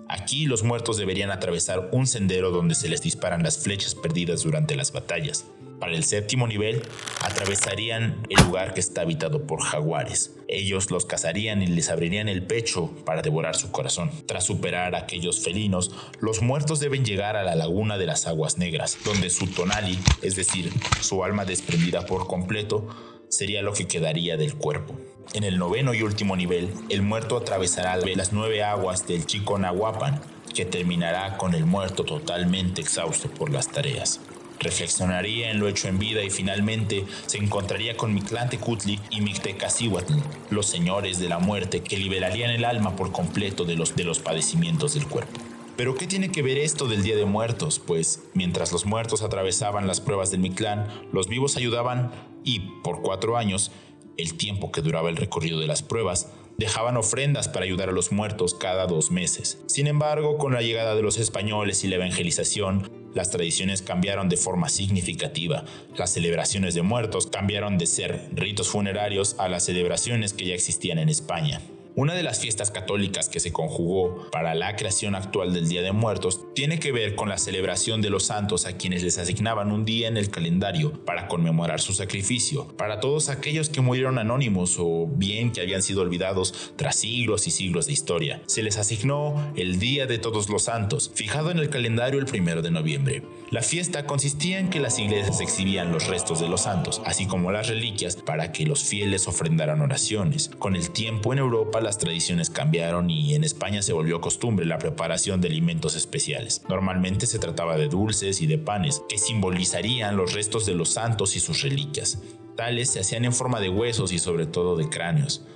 Aquí 0.10 0.48
los 0.48 0.63
muertos 0.63 0.98
deberían 0.98 1.30
atravesar 1.30 1.89
un 1.91 2.08
sendero 2.08 2.50
donde 2.50 2.74
se 2.74 2.89
les 2.89 3.04
disparan 3.04 3.43
las 3.43 3.60
flechas 3.60 3.93
perdidas 3.93 4.41
durante 4.41 4.76
las 4.76 4.91
batallas. 4.91 5.45
Para 5.80 5.93
el 5.93 6.04
séptimo 6.04 6.48
nivel, 6.48 6.82
atravesarían 7.22 8.26
el 8.28 8.43
lugar 8.43 8.74
que 8.74 8.80
está 8.80 9.02
habitado 9.02 9.45
por 9.45 9.62
jaguares. 9.62 10.36
Ellos 10.48 10.89
los 10.89 11.06
cazarían 11.06 11.62
y 11.62 11.67
les 11.67 11.89
abrirían 11.89 12.28
el 12.28 12.41
pecho 12.41 12.91
para 13.06 13.22
devorar 13.22 13.56
su 13.56 13.72
corazón. 13.72 14.10
Tras 14.26 14.45
superar 14.45 14.95
a 14.95 15.00
aquellos 15.00 15.43
felinos, 15.43 15.91
los 16.19 16.41
muertos 16.41 16.80
deben 16.80 17.06
llegar 17.06 17.38
a 17.38 17.43
la 17.43 17.56
laguna 17.56 18.00
de 18.00 18.08
las 18.08 18.26
aguas 18.26 18.58
negras, 18.58 18.98
donde 19.06 19.30
su 19.30 19.45
tonali, 19.45 20.00
es 20.24 20.36
decir, 20.36 20.72
su 21.02 21.24
alma 21.24 21.45
desprendida 21.45 22.08
por 22.08 22.26
completo, 22.26 22.89
sería 23.29 23.61
lo 23.61 23.73
que 23.73 23.87
quedaría 23.87 24.37
del 24.37 24.55
cuerpo. 24.55 24.95
En 25.33 25.43
el 25.43 25.59
noveno 25.59 25.93
y 25.93 26.01
último 26.01 26.35
nivel, 26.35 26.73
el 26.89 27.03
muerto 27.03 27.37
atravesará 27.37 27.95
las 27.97 28.33
nueve 28.33 28.63
aguas 28.63 29.07
del 29.07 29.25
Chico 29.25 29.57
Nahuapan, 29.57 30.19
que 30.53 30.65
terminará 30.65 31.37
con 31.37 31.53
el 31.53 31.65
muerto 31.65 32.03
totalmente 32.03 32.81
exhausto 32.81 33.29
por 33.29 33.51
las 33.51 33.71
tareas. 33.71 34.19
Reflexionaría 34.59 35.51
en 35.51 35.59
lo 35.59 35.67
hecho 35.67 35.87
en 35.87 35.99
vida 35.99 36.21
y 36.21 36.29
finalmente 36.29 37.05
se 37.27 37.37
encontraría 37.37 37.95
con 37.95 38.13
Mictlantecutli 38.13 38.99
y 39.09 39.21
Mictecacihuatl, 39.21 40.15
los 40.49 40.65
señores 40.65 41.19
de 41.19 41.29
la 41.29 41.39
muerte 41.39 41.81
que 41.81 41.95
liberarían 41.95 42.49
el 42.49 42.65
alma 42.65 42.95
por 42.95 43.11
completo 43.11 43.63
de 43.63 43.75
los, 43.75 43.95
de 43.95 44.03
los 44.03 44.19
padecimientos 44.19 44.95
del 44.95 45.07
cuerpo. 45.07 45.39
Pero 45.79 45.95
¿qué 45.95 46.07
tiene 46.07 46.29
que 46.29 46.41
ver 46.41 46.57
esto 46.57 46.89
del 46.89 47.03
Día 47.03 47.15
de 47.15 47.23
Muertos? 47.23 47.79
Pues 47.79 48.21
mientras 48.33 48.73
los 48.73 48.85
muertos 48.85 49.21
atravesaban 49.21 49.87
las 49.87 50.01
pruebas 50.01 50.29
del 50.29 50.41
Mictlán, 50.41 50.89
los 51.13 51.29
vivos 51.29 51.55
ayudaban 51.55 52.11
y, 52.43 52.60
por 52.84 53.02
cuatro 53.02 53.38
años, 53.38 53.71
el 54.17 54.36
tiempo 54.36 54.71
que 54.71 54.82
duraba 54.82 55.10
el 55.10 55.17
recorrido 55.17 55.60
de 55.60 55.67
las 55.67 55.82
pruebas, 55.82 56.32
dejaban 56.58 56.97
ofrendas 56.97 57.47
para 57.47 57.65
ayudar 57.65 57.88
a 57.88 57.93
los 57.93 58.12
muertos 58.12 58.54
cada 58.54 58.86
dos 58.86 59.12
meses. 59.12 59.60
Sin 59.67 59.88
embargo, 59.88 60.38
con 60.38 60.54
la 60.54 60.62
llegada 60.62 60.93
de 60.93 61.02
los 61.02 61.17
españoles 61.17 61.86
y 61.86 61.88
la 61.88 61.95
evangelización, 61.95 62.91
las 63.13 63.32
tradiciones 63.32 63.82
cambiaron 63.82 64.28
de 64.28 64.38
forma 64.38 64.67
significativa. 64.67 65.63
Las 65.97 66.13
celebraciones 66.13 66.75
de 66.75 66.82
muertos 66.82 67.28
cambiaron 67.28 67.78
de 67.78 67.88
ser 67.88 68.30
ritos 68.34 68.67
funerarios 68.67 69.38
a 69.39 69.47
las 69.47 69.63
celebraciones 69.63 70.34
que 70.34 70.45
ya 70.45 70.54
existían 70.54 70.99
en 70.99 71.08
España. 71.08 71.62
Una 71.99 72.13
de 72.13 72.23
las 72.23 72.39
fiestas 72.39 72.71
católicas 72.71 73.27
que 73.27 73.41
se 73.41 73.51
conjugó 73.51 74.29
para 74.31 74.55
la 74.55 74.77
creación 74.77 75.15
actual 75.15 75.53
del 75.53 75.67
Día 75.67 75.81
de 75.81 75.91
Muertos 75.91 76.39
tiene 76.55 76.79
que 76.79 76.93
ver 76.93 77.13
con 77.13 77.27
la 77.27 77.38
celebración 77.38 77.99
de 77.99 78.09
los 78.09 78.23
santos 78.23 78.65
a 78.65 78.77
quienes 78.77 79.03
les 79.03 79.17
asignaban 79.17 79.69
un 79.73 79.83
día 79.83 80.07
en 80.07 80.15
el 80.15 80.29
calendario 80.29 80.93
para 81.03 81.27
conmemorar 81.27 81.81
su 81.81 81.91
sacrificio, 81.91 82.69
para 82.77 83.01
todos 83.01 83.27
aquellos 83.27 83.67
que 83.67 83.81
murieron 83.81 84.17
anónimos 84.17 84.77
o 84.79 85.09
bien 85.12 85.51
que 85.51 85.59
habían 85.59 85.81
sido 85.81 86.01
olvidados 86.01 86.71
tras 86.77 86.95
siglos 86.95 87.47
y 87.47 87.51
siglos 87.51 87.88
de 87.88 87.91
historia. 87.91 88.41
Se 88.45 88.63
les 88.63 88.77
asignó 88.77 89.51
el 89.57 89.77
Día 89.77 90.07
de 90.07 90.19
Todos 90.19 90.47
los 90.47 90.63
Santos, 90.63 91.12
fijado 91.13 91.51
en 91.51 91.59
el 91.59 91.69
calendario 91.69 92.21
el 92.21 92.27
primero 92.27 92.62
de 92.62 92.71
noviembre. 92.71 93.23
La 93.51 93.62
fiesta 93.62 94.05
consistía 94.05 94.59
en 94.59 94.69
que 94.69 94.79
las 94.79 94.99
iglesias 94.99 95.41
exhibían 95.41 95.91
los 95.91 96.07
restos 96.07 96.39
de 96.39 96.47
los 96.47 96.62
santos, 96.62 97.01
así 97.03 97.25
como 97.25 97.51
las 97.51 97.67
reliquias, 97.67 98.15
para 98.15 98.53
que 98.53 98.65
los 98.65 98.85
fieles 98.85 99.27
ofrendaran 99.27 99.81
oraciones. 99.81 100.49
Con 100.59 100.77
el 100.77 100.91
tiempo 100.91 101.33
en 101.33 101.39
Europa 101.39 101.81
las 101.89 101.97
tradiciones 101.97 102.52
cambiaron 102.52 103.10
y 103.10 103.34
en 103.34 103.43
España 103.43 103.82
se 103.82 103.93
volvió 103.93 104.21
costumbre 104.21 104.63
la 104.63 104.78
preparación 104.78 105.41
de 105.41 105.47
alimentos 105.47 105.95
especiales. 105.95 106.62
Normalmente 106.69 107.25
se 107.25 107.39
trataba 107.39 107.78
de 107.78 107.88
dulces 107.88 108.41
y 108.41 108.45
de 108.45 108.60
panes, 108.60 109.02
que 109.10 109.17
simbolizarían 109.17 110.15
los 110.15 110.34
restos 110.34 110.67
de 110.67 110.75
los 110.75 110.89
santos 110.89 111.36
y 111.36 111.39
sus 111.39 111.63
reliquias. 111.63 112.19
Tales 112.56 112.91
se 112.91 112.99
hacían 112.99 113.25
en 113.25 113.34
forma 113.34 113.60
de 113.60 113.69
huesos 113.69 114.12
y 114.12 114.19
sobre 114.19 114.45
todo 114.45 114.75
de 114.75 114.88
cráneos. 114.88 115.47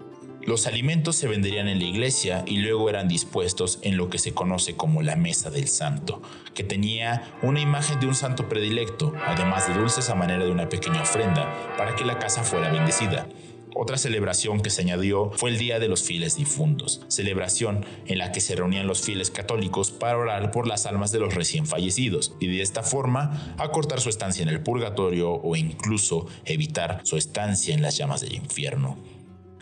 Los 0.41 0.65
alimentos 0.65 1.17
se 1.17 1.28
venderían 1.28 1.67
en 1.67 1.78
la 1.78 1.86
iglesia 1.86 2.43
y 2.48 2.58
luego 2.58 2.89
eran 2.89 3.08
dispuestos 3.08 3.78
en 3.84 3.96
lo 3.96 4.10
que 4.10 4.17
se 4.17 4.34
conoce 4.34 4.76
como 4.76 5.04
la 5.04 5.15
mesa 5.15 5.52
del 5.52 5.67
santo, 5.67 6.19
que 6.56 6.63
tenía 6.63 7.32
una 7.43 7.62
imagen 7.62 8.00
de 8.00 8.08
un 8.08 8.15
santo 8.15 8.50
predilecto, 8.50 9.13
además 9.28 9.67
de 9.67 9.76
dulces 9.76 10.10
a 10.10 10.15
manera 10.15 10.43
de 10.43 10.52
una 10.52 10.67
pequeña 10.67 11.04
ofrenda, 11.04 11.76
para 11.78 11.96
que 11.96 12.06
la 12.06 12.17
casa 12.17 12.41
fuera 12.41 12.72
bendecida. 12.72 13.28
Otra 13.75 13.97
celebración 13.97 14.62
que 14.62 14.69
se 14.69 14.81
añadió 14.81 15.31
fue 15.31 15.49
el 15.49 15.57
Día 15.57 15.79
de 15.79 15.88
los 15.88 16.03
Fieles 16.03 16.38
Difuntos, 16.38 17.01
celebración 17.07 17.86
en 18.05 18.19
la 18.19 18.31
que 18.31 18.39
se 18.39 18.55
reunían 18.55 18.86
los 18.86 19.01
fieles 19.01 19.31
católicos 19.31 19.89
para 19.89 20.17
orar 20.17 20.51
por 20.51 20.67
las 20.67 20.86
almas 20.86 21.12
de 21.12 21.19
los 21.19 21.33
recién 21.33 21.65
fallecidos 21.65 22.36
y 22.39 22.47
de 22.47 22.62
esta 22.62 22.83
forma 22.83 23.55
acortar 23.57 23.99
su 23.99 24.09
estancia 24.09 24.43
en 24.43 24.49
el 24.49 24.62
purgatorio 24.62 25.31
o 25.31 25.55
incluso 25.55 26.27
evitar 26.45 27.01
su 27.03 27.17
estancia 27.17 27.73
en 27.73 27.81
las 27.81 27.97
llamas 27.97 28.21
del 28.21 28.36
infierno. 28.36 28.97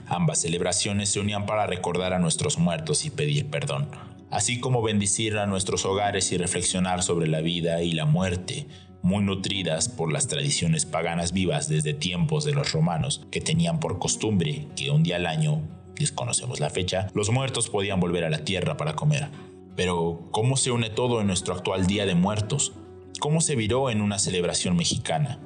Ambas 0.07 0.41
celebraciones 0.41 1.07
se 1.07 1.21
unían 1.21 1.45
para 1.45 1.65
recordar 1.65 2.11
a 2.11 2.19
nuestros 2.19 2.57
muertos 2.57 3.05
y 3.05 3.11
pedir 3.11 3.49
perdón, 3.49 3.89
así 4.29 4.59
como 4.59 4.81
bendecir 4.81 5.37
a 5.37 5.45
nuestros 5.45 5.85
hogares 5.85 6.33
y 6.33 6.37
reflexionar 6.37 7.01
sobre 7.01 7.27
la 7.27 7.39
vida 7.39 7.81
y 7.81 7.93
la 7.93 8.05
muerte, 8.05 8.67
muy 9.01 9.23
nutridas 9.23 9.89
por 9.89 10.11
las 10.11 10.27
tradiciones 10.27 10.85
paganas 10.85 11.31
vivas 11.31 11.67
desde 11.67 11.93
tiempos 11.93 12.45
de 12.45 12.53
los 12.53 12.71
romanos, 12.71 13.25
que 13.31 13.41
tenían 13.41 13.79
por 13.79 13.99
costumbre 13.99 14.67
que 14.75 14.91
un 14.91 15.03
día 15.03 15.15
al 15.15 15.25
año, 15.25 15.61
desconocemos 15.95 16.59
la 16.59 16.69
fecha, 16.69 17.07
los 17.13 17.29
muertos 17.29 17.69
podían 17.69 17.99
volver 17.99 18.23
a 18.23 18.29
la 18.29 18.43
tierra 18.43 18.77
para 18.77 18.95
comer. 18.95 19.29
Pero, 19.75 20.27
¿cómo 20.31 20.57
se 20.57 20.71
une 20.71 20.89
todo 20.89 21.21
en 21.21 21.27
nuestro 21.27 21.53
actual 21.53 21.87
Día 21.87 22.05
de 22.05 22.15
Muertos? 22.15 22.73
¿Cómo 23.19 23.41
se 23.41 23.55
viró 23.55 23.89
en 23.89 24.01
una 24.01 24.19
celebración 24.19 24.75
mexicana? 24.75 25.39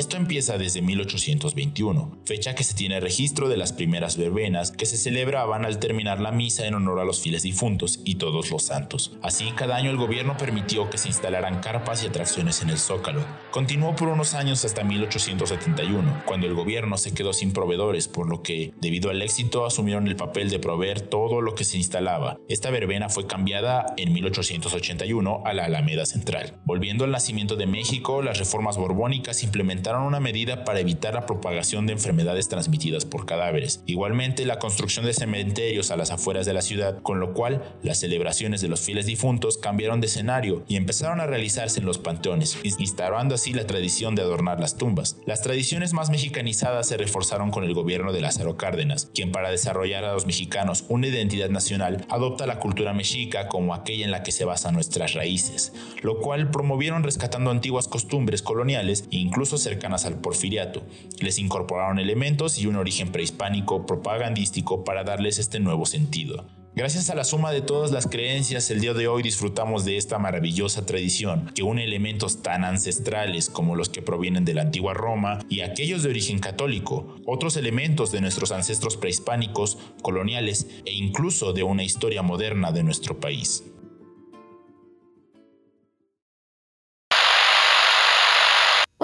Esto 0.00 0.16
empieza 0.16 0.56
desde 0.56 0.80
1821, 0.80 2.22
fecha 2.24 2.54
que 2.54 2.64
se 2.64 2.72
tiene 2.72 3.00
registro 3.00 3.50
de 3.50 3.58
las 3.58 3.74
primeras 3.74 4.16
verbenas 4.16 4.70
que 4.70 4.86
se 4.86 4.96
celebraban 4.96 5.66
al 5.66 5.78
terminar 5.78 6.20
la 6.20 6.32
misa 6.32 6.66
en 6.66 6.72
honor 6.72 7.00
a 7.00 7.04
los 7.04 7.20
fieles 7.20 7.42
difuntos 7.42 8.00
y 8.02 8.14
todos 8.14 8.50
los 8.50 8.62
santos. 8.62 9.18
Así, 9.20 9.52
cada 9.54 9.76
año 9.76 9.90
el 9.90 9.98
gobierno 9.98 10.38
permitió 10.38 10.88
que 10.88 10.96
se 10.96 11.08
instalaran 11.08 11.60
carpas 11.60 12.02
y 12.02 12.06
atracciones 12.06 12.62
en 12.62 12.70
el 12.70 12.78
Zócalo. 12.78 13.22
Continuó 13.50 13.94
por 13.94 14.08
unos 14.08 14.32
años 14.32 14.64
hasta 14.64 14.84
1871, 14.84 16.22
cuando 16.24 16.46
el 16.46 16.54
gobierno 16.54 16.96
se 16.96 17.12
quedó 17.12 17.34
sin 17.34 17.52
proveedores, 17.52 18.08
por 18.08 18.26
lo 18.26 18.42
que, 18.42 18.72
debido 18.80 19.10
al 19.10 19.20
éxito, 19.20 19.66
asumieron 19.66 20.08
el 20.08 20.16
papel 20.16 20.48
de 20.48 20.60
proveer 20.60 21.02
todo 21.02 21.42
lo 21.42 21.54
que 21.54 21.64
se 21.64 21.76
instalaba. 21.76 22.38
Esta 22.48 22.70
verbena 22.70 23.10
fue 23.10 23.26
cambiada 23.26 23.84
en 23.98 24.14
1881 24.14 25.42
a 25.44 25.52
la 25.52 25.66
Alameda 25.66 26.06
Central. 26.06 26.58
Volviendo 26.64 27.04
al 27.04 27.10
nacimiento 27.10 27.56
de 27.56 27.66
México, 27.66 28.22
las 28.22 28.38
reformas 28.38 28.78
borbónicas 28.78 29.42
implementaron 29.90 30.06
una 30.06 30.20
medida 30.20 30.64
para 30.64 30.80
evitar 30.80 31.14
la 31.14 31.26
propagación 31.26 31.86
de 31.86 31.92
enfermedades 31.92 32.48
transmitidas 32.48 33.04
por 33.04 33.26
cadáveres. 33.26 33.82
Igualmente, 33.86 34.46
la 34.46 34.58
construcción 34.58 35.04
de 35.04 35.12
cementerios 35.12 35.90
a 35.90 35.96
las 35.96 36.10
afueras 36.10 36.46
de 36.46 36.52
la 36.52 36.62
ciudad, 36.62 37.02
con 37.02 37.18
lo 37.18 37.34
cual 37.34 37.74
las 37.82 37.98
celebraciones 37.98 38.60
de 38.60 38.68
los 38.68 38.80
fieles 38.80 39.06
difuntos 39.06 39.58
cambiaron 39.58 40.00
de 40.00 40.06
escenario 40.06 40.62
y 40.68 40.76
empezaron 40.76 41.20
a 41.20 41.26
realizarse 41.26 41.80
en 41.80 41.86
los 41.86 41.98
panteones, 41.98 42.58
instaurando 42.62 43.34
así 43.34 43.52
la 43.52 43.66
tradición 43.66 44.14
de 44.14 44.22
adornar 44.22 44.60
las 44.60 44.76
tumbas. 44.76 45.16
Las 45.26 45.42
tradiciones 45.42 45.92
más 45.92 46.10
mexicanizadas 46.10 46.86
se 46.86 46.96
reforzaron 46.96 47.50
con 47.50 47.64
el 47.64 47.74
gobierno 47.74 48.12
de 48.12 48.20
Lázaro 48.20 48.56
Cárdenas, 48.56 49.10
quien 49.14 49.32
para 49.32 49.50
desarrollar 49.50 50.04
a 50.04 50.12
los 50.12 50.26
mexicanos 50.26 50.84
una 50.88 51.08
identidad 51.08 51.50
nacional 51.50 52.06
adopta 52.08 52.46
la 52.46 52.60
cultura 52.60 52.92
mexica 52.92 53.48
como 53.48 53.74
aquella 53.74 54.04
en 54.04 54.10
la 54.12 54.22
que 54.22 54.32
se 54.32 54.44
basan 54.44 54.74
nuestras 54.74 55.14
raíces, 55.14 55.72
lo 56.02 56.20
cual 56.20 56.50
promovieron 56.50 57.02
rescatando 57.02 57.50
antiguas 57.50 57.88
costumbres 57.88 58.42
coloniales 58.42 59.04
e 59.10 59.16
incluso 59.16 59.58
cercanas 59.58 59.79
al 59.84 60.20
porfiriato. 60.20 60.82
Les 61.20 61.38
incorporaron 61.38 61.98
elementos 61.98 62.58
y 62.58 62.66
un 62.66 62.76
origen 62.76 63.12
prehispánico 63.12 63.86
propagandístico 63.86 64.84
para 64.84 65.04
darles 65.04 65.38
este 65.38 65.58
nuevo 65.58 65.86
sentido. 65.86 66.46
Gracias 66.76 67.10
a 67.10 67.16
la 67.16 67.24
suma 67.24 67.50
de 67.50 67.62
todas 67.62 67.90
las 67.90 68.06
creencias, 68.06 68.70
el 68.70 68.80
día 68.80 68.94
de 68.94 69.08
hoy 69.08 69.24
disfrutamos 69.24 69.84
de 69.84 69.96
esta 69.96 70.18
maravillosa 70.18 70.86
tradición 70.86 71.50
que 71.54 71.64
une 71.64 71.82
elementos 71.82 72.42
tan 72.42 72.62
ancestrales 72.64 73.50
como 73.50 73.74
los 73.74 73.88
que 73.88 74.02
provienen 74.02 74.44
de 74.44 74.54
la 74.54 74.62
antigua 74.62 74.94
Roma 74.94 75.40
y 75.48 75.62
aquellos 75.62 76.04
de 76.04 76.10
origen 76.10 76.38
católico, 76.38 77.16
otros 77.26 77.56
elementos 77.56 78.12
de 78.12 78.20
nuestros 78.20 78.52
ancestros 78.52 78.96
prehispánicos, 78.96 79.78
coloniales 80.02 80.68
e 80.84 80.92
incluso 80.92 81.52
de 81.52 81.64
una 81.64 81.82
historia 81.82 82.22
moderna 82.22 82.70
de 82.70 82.84
nuestro 82.84 83.18
país. 83.18 83.64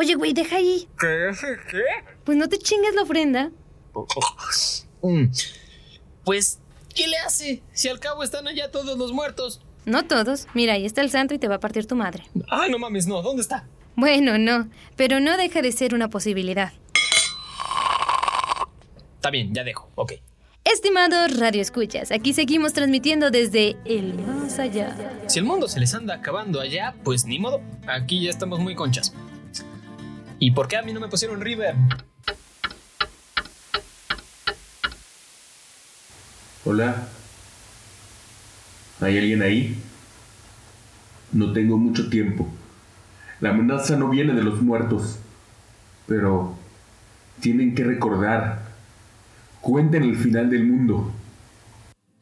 Oye, 0.06 0.14
güey, 0.14 0.32
deja 0.32 0.58
ahí. 0.58 0.86
¿Qué? 1.00 1.32
¿Qué? 1.68 1.82
Pues 2.22 2.38
no 2.38 2.48
te 2.48 2.58
chingues 2.58 2.94
la 2.94 3.02
ofrenda. 3.02 3.50
Mm. 5.02 5.24
Pues, 6.24 6.60
¿qué 6.94 7.08
le 7.08 7.16
hace? 7.18 7.60
Si 7.72 7.88
al 7.88 7.98
cabo 7.98 8.22
están 8.22 8.46
allá 8.46 8.70
todos 8.70 8.96
los 8.96 9.10
muertos. 9.10 9.62
No 9.84 10.06
todos. 10.06 10.46
Mira, 10.54 10.74
ahí 10.74 10.86
está 10.86 11.00
el 11.00 11.10
santo 11.10 11.34
y 11.34 11.40
te 11.40 11.48
va 11.48 11.56
a 11.56 11.58
partir 11.58 11.88
tu 11.88 11.96
madre. 11.96 12.22
Ay, 12.48 12.70
no 12.70 12.78
mames, 12.78 13.08
no. 13.08 13.20
¿Dónde 13.20 13.42
está? 13.42 13.66
Bueno, 13.96 14.38
no, 14.38 14.70
pero 14.94 15.18
no 15.18 15.36
deja 15.36 15.60
de 15.60 15.72
ser 15.72 15.92
una 15.92 16.08
posibilidad. 16.08 16.72
Está 19.16 19.30
bien, 19.30 19.52
ya 19.52 19.64
dejo. 19.64 19.90
Ok. 19.96 20.12
Estimados 20.62 21.36
Radio 21.36 21.62
Escuchas, 21.62 22.12
aquí 22.12 22.32
seguimos 22.32 22.74
transmitiendo 22.74 23.32
desde 23.32 23.76
el 23.84 24.14
más 24.14 24.60
allá. 24.60 24.96
Si 25.26 25.40
el 25.40 25.44
mundo 25.44 25.66
se 25.66 25.80
les 25.80 25.92
anda 25.94 26.14
acabando 26.14 26.60
allá, 26.60 26.94
pues 27.02 27.24
ni 27.24 27.40
modo. 27.40 27.60
Aquí 27.88 28.22
ya 28.22 28.30
estamos 28.30 28.60
muy 28.60 28.76
conchas. 28.76 29.12
¿Y 30.38 30.50
por 30.50 30.68
qué 30.68 30.76
a 30.76 30.82
mí 30.82 30.92
no 30.92 31.00
me 31.00 31.08
pusieron 31.08 31.40
River? 31.40 31.74
Hola. 36.64 37.08
¿Hay 39.00 39.18
alguien 39.18 39.42
ahí? 39.42 39.82
No 41.32 41.52
tengo 41.52 41.78
mucho 41.78 42.10
tiempo. 42.10 42.48
La 43.40 43.50
amenaza 43.50 43.96
no 43.96 44.08
viene 44.08 44.34
de 44.34 44.42
los 44.42 44.60
muertos. 44.60 45.18
Pero 46.06 46.54
tienen 47.40 47.74
que 47.74 47.84
recordar. 47.84 48.66
Cuenten 49.60 50.02
el 50.02 50.16
final 50.16 50.50
del 50.50 50.64
mundo. 50.64 51.12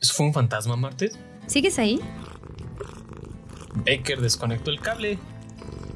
¿Eso 0.00 0.14
fue 0.14 0.26
un 0.26 0.34
fantasma, 0.34 0.76
Martes? 0.76 1.18
¿Sigues 1.46 1.78
ahí? 1.78 2.00
Baker 3.74 4.20
desconectó 4.20 4.70
el 4.70 4.80
cable. 4.80 5.18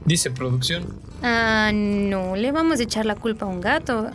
Dice 0.04 0.30
producción. 0.30 1.00
Ah, 1.22 1.70
no, 1.74 2.36
le 2.36 2.52
vamos 2.52 2.80
a 2.80 2.82
echar 2.82 3.06
la 3.06 3.14
culpa 3.14 3.46
a 3.46 3.48
un 3.48 3.60
gato. 3.60 4.10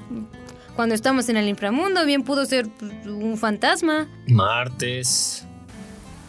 Cuando 0.75 0.95
estamos 0.95 1.29
en 1.29 1.37
el 1.37 1.47
inframundo, 1.47 2.05
bien 2.05 2.23
pudo 2.23 2.45
ser 2.45 2.67
un 3.05 3.37
fantasma. 3.37 4.07
Martes. 4.27 5.45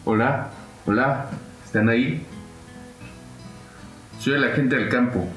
Hola, 0.03 0.49
hola. 0.85 1.29
¿Están 1.65 1.89
ahí? 1.89 2.23
Soy 4.19 4.33
el 4.33 4.43
agente 4.43 4.75
del 4.75 4.89
campo. 4.89 5.27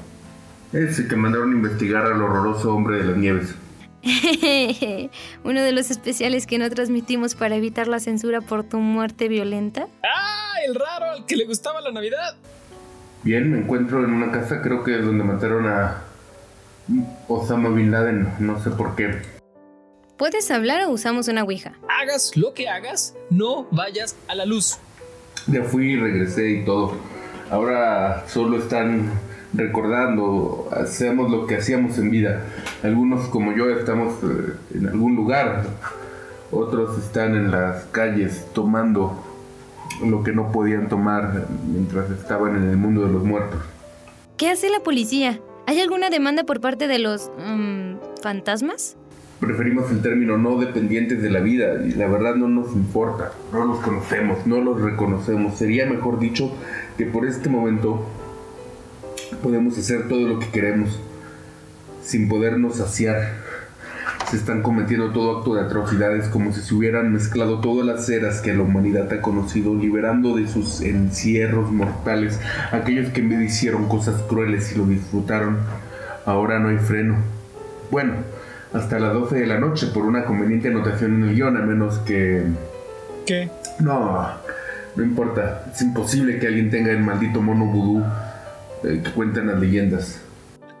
Ese 0.71 1.07
que 1.07 1.15
mandaron 1.15 1.51
a 1.51 1.55
investigar 1.55 2.05
al 2.05 2.21
horroroso 2.21 2.73
hombre 2.75 2.97
de 2.97 3.03
las 3.05 3.17
nieves. 3.17 3.55
Uno 5.43 5.61
de 5.61 5.71
los 5.71 5.89
especiales 5.89 6.45
que 6.45 6.57
no 6.59 6.69
transmitimos 6.69 7.35
para 7.35 7.55
evitar 7.55 7.87
la 7.87 7.99
censura 7.99 8.41
por 8.41 8.63
tu 8.63 8.77
muerte 8.77 9.27
violenta. 9.27 9.87
¡Ah! 10.03 10.35
El 10.65 10.75
raro 10.75 11.11
al 11.11 11.25
que 11.25 11.35
le 11.35 11.45
gustaba 11.45 11.81
la 11.81 11.91
Navidad. 11.91 12.35
Bien, 13.21 13.51
me 13.51 13.59
encuentro 13.59 14.03
en 14.05 14.13
una 14.13 14.31
casa, 14.31 14.61
creo 14.61 14.83
que 14.83 14.97
es 14.97 15.05
donde 15.05 15.25
mataron 15.25 15.67
a 15.67 16.03
Osama 17.27 17.69
Bin 17.69 17.91
Laden, 17.91 18.29
no 18.39 18.63
sé 18.63 18.69
por 18.69 18.95
qué. 18.95 19.21
¿Puedes 20.17 20.49
hablar 20.51 20.85
o 20.85 20.91
usamos 20.91 21.27
una 21.27 21.43
ouija? 21.43 21.73
Hagas 21.89 22.37
lo 22.37 22.53
que 22.53 22.69
hagas, 22.69 23.15
no 23.29 23.67
vayas 23.71 24.15
a 24.29 24.35
la 24.35 24.45
luz. 24.45 24.77
Ya 25.47 25.63
fui 25.63 25.93
y 25.93 25.95
regresé 25.97 26.49
y 26.49 26.65
todo. 26.65 26.93
Ahora 27.51 28.23
solo 28.27 28.57
están 28.57 29.11
recordando, 29.53 30.69
hacemos 30.71 31.29
lo 31.29 31.45
que 31.45 31.57
hacíamos 31.57 31.97
en 31.97 32.11
vida. 32.11 32.45
Algunos 32.83 33.27
como 33.27 33.51
yo 33.51 33.69
estamos 33.69 34.13
eh, 34.23 34.53
en 34.75 34.87
algún 34.87 35.17
lugar, 35.17 35.65
otros 36.51 36.97
están 36.97 37.35
en 37.35 37.51
las 37.51 37.83
calles 37.85 38.45
tomando 38.53 39.28
lo 40.05 40.23
que 40.23 40.31
no 40.31 40.51
podían 40.51 40.89
tomar 40.89 41.47
mientras 41.67 42.09
estaban 42.11 42.55
en 42.55 42.69
el 42.69 42.77
mundo 42.77 43.05
de 43.05 43.11
los 43.11 43.23
muertos. 43.23 43.59
¿Qué 44.37 44.49
hace 44.49 44.69
la 44.69 44.79
policía? 44.79 45.39
¿Hay 45.65 45.79
alguna 45.79 46.09
demanda 46.09 46.45
por 46.45 46.61
parte 46.61 46.87
de 46.87 46.99
los 46.99 47.29
mm, 47.37 48.21
fantasmas? 48.21 48.95
Preferimos 49.39 49.89
el 49.91 50.01
término 50.01 50.37
no 50.37 50.57
dependientes 50.57 51.21
de 51.21 51.29
la 51.29 51.39
vida 51.39 51.85
y 51.85 51.91
la 51.91 52.07
verdad 52.07 52.35
no 52.35 52.47
nos 52.47 52.73
importa. 52.73 53.31
No 53.53 53.65
los 53.65 53.79
conocemos, 53.79 54.45
no 54.45 54.61
los 54.61 54.81
reconocemos. 54.81 55.57
Sería 55.57 55.85
mejor 55.85 56.19
dicho 56.19 56.51
que 56.97 57.05
por 57.05 57.25
este 57.25 57.49
momento 57.49 58.05
podemos 59.41 59.77
hacer 59.77 60.07
todo 60.07 60.27
lo 60.27 60.39
que 60.39 60.47
queremos 60.47 60.99
sin 62.03 62.27
podernos 62.27 62.77
saciar. 62.77 63.48
Se 64.29 64.35
están 64.35 64.61
cometiendo 64.61 65.09
todo 65.09 65.39
acto 65.39 65.55
de 65.55 65.61
atrocidades 65.61 66.27
como 66.27 66.53
si 66.53 66.61
se 66.61 66.75
hubieran 66.75 67.11
mezclado 67.11 67.61
todas 67.61 67.83
las 67.83 68.07
eras 68.09 68.41
que 68.41 68.53
la 68.53 68.61
humanidad 68.61 69.11
ha 69.11 69.21
conocido, 69.21 69.73
liberando 69.73 70.35
de 70.35 70.47
sus 70.47 70.81
encierros 70.81 71.71
mortales 71.71 72.39
aquellos 72.71 73.09
que 73.09 73.21
en 73.21 73.29
vez 73.29 73.51
hicieron 73.51 73.87
cosas 73.87 74.21
crueles 74.21 74.71
y 74.71 74.77
lo 74.77 74.85
disfrutaron. 74.85 75.57
Ahora 76.27 76.59
no 76.59 76.69
hay 76.69 76.77
freno. 76.77 77.15
Bueno, 77.89 78.13
hasta 78.71 78.99
las 78.99 79.13
12 79.13 79.35
de 79.35 79.47
la 79.47 79.59
noche 79.59 79.87
por 79.87 80.05
una 80.05 80.25
conveniente 80.25 80.67
anotación 80.67 81.23
en 81.23 81.29
el 81.29 81.35
guion, 81.35 81.57
a 81.57 81.61
menos 81.61 81.97
que... 81.99 82.43
¿Qué? 83.25 83.49
No, 83.79 84.27
no 84.95 85.03
importa. 85.03 85.63
Es 85.73 85.81
imposible 85.81 86.37
que 86.37 86.45
alguien 86.45 86.69
tenga 86.69 86.91
el 86.91 86.99
maldito 86.99 87.41
mono 87.41 87.65
vudú 87.65 88.05
eh, 88.83 89.01
que 89.03 89.11
cuentan 89.11 89.47
las 89.47 89.59
leyendas. 89.59 90.21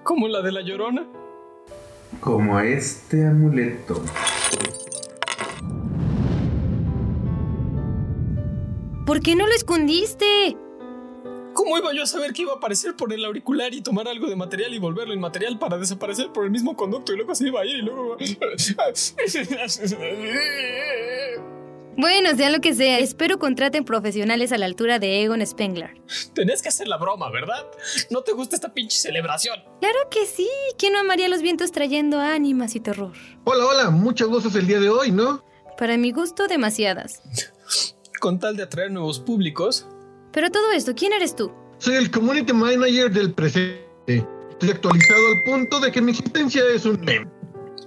¿Como 0.03 0.27
la 0.27 0.43
de 0.43 0.51
la 0.51 0.61
llorona? 0.61 1.07
Como 2.19 2.59
este 2.59 3.25
amuleto. 3.25 4.03
¿Por 9.05 9.21
qué 9.21 9.35
no 9.35 9.47
lo 9.47 9.53
escondiste? 9.53 10.57
¿Cómo 11.53 11.69
¿Cómo 11.69 11.77
iba 11.77 11.93
yo 11.93 12.03
a 12.03 12.07
saber 12.07 12.33
que 12.33 12.43
iba 12.43 12.53
a 12.53 12.55
aparecer 12.55 12.95
por 12.95 13.13
el 13.13 13.23
auricular 13.25 13.73
y 13.73 13.81
tomar 13.81 14.07
algo 14.07 14.27
de 14.27 14.35
material 14.35 14.73
y 14.73 14.79
volverlo 14.79 15.13
inmaterial 15.13 15.59
para 15.59 15.77
desaparecer 15.77 16.31
por 16.31 16.45
el 16.45 16.51
mismo 16.51 16.75
conducto 16.75 17.13
y 17.13 17.17
luego 17.17 17.35
se 17.35 17.47
iba 17.47 17.61
a 17.61 17.65
ir 17.65 17.77
y 17.77 17.81
luego... 17.81 18.17
Bueno, 21.99 22.33
sea 22.37 22.49
lo 22.49 22.61
que 22.61 22.73
sea, 22.73 22.97
espero 22.99 23.39
contraten 23.39 23.83
profesionales 23.83 24.53
a 24.53 24.57
la 24.57 24.67
altura 24.67 24.99
de 24.99 25.21
Egon 25.21 25.45
Spengler. 25.45 26.01
Tenés 26.33 26.61
que 26.61 26.69
hacer 26.69 26.87
la 26.87 26.95
broma, 26.95 27.29
¿verdad? 27.29 27.67
¿No 28.09 28.21
te 28.21 28.31
gusta 28.31 28.55
esta 28.55 28.73
pinche 28.73 28.97
celebración? 28.97 29.59
Claro 29.81 29.99
que 30.09 30.25
sí. 30.25 30.47
¿Quién 30.77 30.93
no 30.93 30.99
amaría 30.99 31.27
los 31.27 31.41
vientos 31.41 31.73
trayendo 31.73 32.17
ánimas 32.21 32.75
y 32.75 32.79
terror? 32.79 33.11
Hola, 33.43 33.65
hola, 33.65 33.89
muchas 33.89 34.29
voces 34.29 34.55
el 34.55 34.65
día 34.65 34.79
de 34.79 34.87
hoy, 34.89 35.11
¿no? 35.11 35.43
Para 35.77 35.97
mi 35.97 36.13
gusto, 36.13 36.47
demasiadas. 36.47 37.21
Con 38.21 38.39
tal 38.39 38.55
de 38.55 38.63
atraer 38.63 38.91
nuevos 38.91 39.19
públicos. 39.19 39.85
Pero 40.31 40.49
todo 40.51 40.71
esto, 40.71 40.95
¿quién 40.95 41.11
eres 41.11 41.35
tú? 41.35 41.51
Soy 41.79 41.95
el 41.95 42.09
community 42.11 42.53
manager 42.53 43.11
del 43.11 43.33
presente. 43.33 44.25
Estoy 44.51 44.69
actualizado 44.69 45.27
al 45.35 45.43
punto 45.43 45.81
de 45.81 45.91
que 45.91 46.01
mi 46.01 46.11
existencia 46.11 46.63
es 46.73 46.85
un 46.85 47.01
meme. 47.01 47.29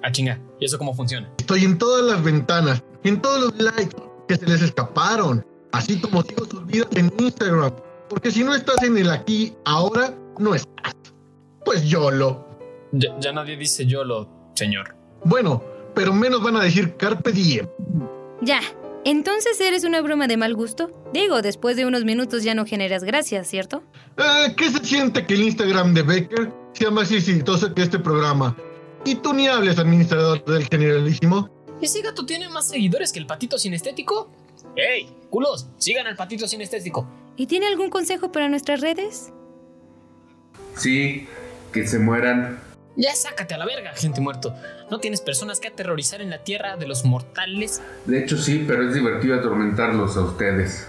Ah, 0.03 0.13
chinga. 0.13 0.39
¿Y 0.61 0.67
eso 0.67 0.77
cómo 0.77 0.93
funciona? 0.93 1.33
Estoy 1.39 1.65
en 1.65 1.79
todas 1.79 2.05
las 2.05 2.23
ventanas, 2.23 2.83
en 3.05 3.21
todos 3.21 3.41
los 3.41 3.59
likes 3.61 3.97
que 4.29 4.37
se 4.37 4.47
les 4.47 4.63
escaparon, 4.63 5.45
así 5.73 6.01
como 6.01 6.23
sigo 6.23 6.45
sus 6.47 6.67
vidas 6.67 6.89
en 6.95 7.13
Instagram. 7.19 7.73
Porque 8.09 8.31
si 8.31 8.45
no 8.45 8.55
estás 8.55 8.83
en 8.83 8.99
el 8.99 9.11
aquí, 9.11 9.55
ahora, 9.65 10.15
no 10.39 10.55
estás. 10.55 10.95
Pues 11.65 11.85
YOLO. 11.85 12.47
Ya, 12.93 13.19
ya 13.19 13.33
nadie 13.33 13.57
dice 13.57 13.87
YOLO, 13.87 14.29
señor. 14.55 14.95
Bueno, 15.25 15.63
pero 15.95 16.13
menos 16.13 16.43
van 16.43 16.57
a 16.57 16.63
decir 16.63 16.97
Carpe 16.97 17.33
Diem. 17.33 17.67
Ya. 18.41 18.61
Entonces 19.05 19.61
eres 19.61 19.85
una 19.85 20.01
broma 20.01 20.29
de 20.29 20.37
mal 20.37 20.55
gusto. 20.55 20.91
Digo, 21.13 21.43
después 21.43 21.77
de 21.77 21.87
unos 21.87 22.05
minutos 22.05 22.45
ya 22.45 22.55
no 22.55 22.65
generas 22.67 23.03
gracias, 23.03 23.49
¿cierto? 23.49 23.83
Eh, 24.17 24.55
¿Qué 24.57 24.71
se 24.71 24.85
siente 24.85 25.27
que 25.27 25.35
el 25.35 25.43
Instagram 25.43 25.93
de 25.93 26.03
Becker 26.03 26.53
sea 26.73 26.91
más 26.91 27.11
exitoso 27.11 27.75
que 27.75 27.83
este 27.83 27.99
programa? 27.99 28.57
Y 29.05 29.17
tú 29.17 29.33
ni 29.33 29.49
hables, 29.49 29.79
administrador 29.79 30.45
del 30.45 30.69
generalísimo. 30.69 31.51
¿Ese 31.83 32.01
gato 32.01 32.25
tiene 32.25 32.49
más 32.49 32.69
seguidores 32.69 33.13
que 33.13 33.19
el 33.19 33.27
patito 33.27 33.59
sinestético? 33.59 34.31
¡Ey, 34.77 35.13
culos! 35.31 35.67
Sigan 35.79 36.07
al 36.07 36.15
patito 36.15 36.47
sinestético. 36.47 37.09
¿Y 37.37 37.49
tiene 37.49 37.67
algún 37.67 37.91
consejo 37.91 38.31
para 38.31 38.49
nuestras 38.49 38.81
redes? 38.81 39.33
Sí, 40.77 41.27
que 41.73 41.85
se 41.85 41.99
mueran. 41.99 42.61
Ya 42.95 43.17
sácate 43.17 43.55
a 43.55 43.59
la 43.59 43.67
verga, 43.67 43.93
gente 43.95 44.21
muerto. 44.21 44.55
¿No 44.93 45.01
tienes 45.01 45.21
personas 45.23 45.59
que 45.59 45.67
aterrorizar 45.67 46.21
en 46.23 46.31
la 46.31 46.45
tierra 46.45 46.77
de 46.77 46.87
los 46.87 47.05
mortales? 47.05 47.83
De 48.07 48.21
hecho 48.21 48.39
sí, 48.39 48.65
pero 48.65 48.89
es 48.89 48.95
divertido 48.95 49.35
atormentarlos 49.35 50.17
a 50.17 50.21
ustedes. 50.21 50.87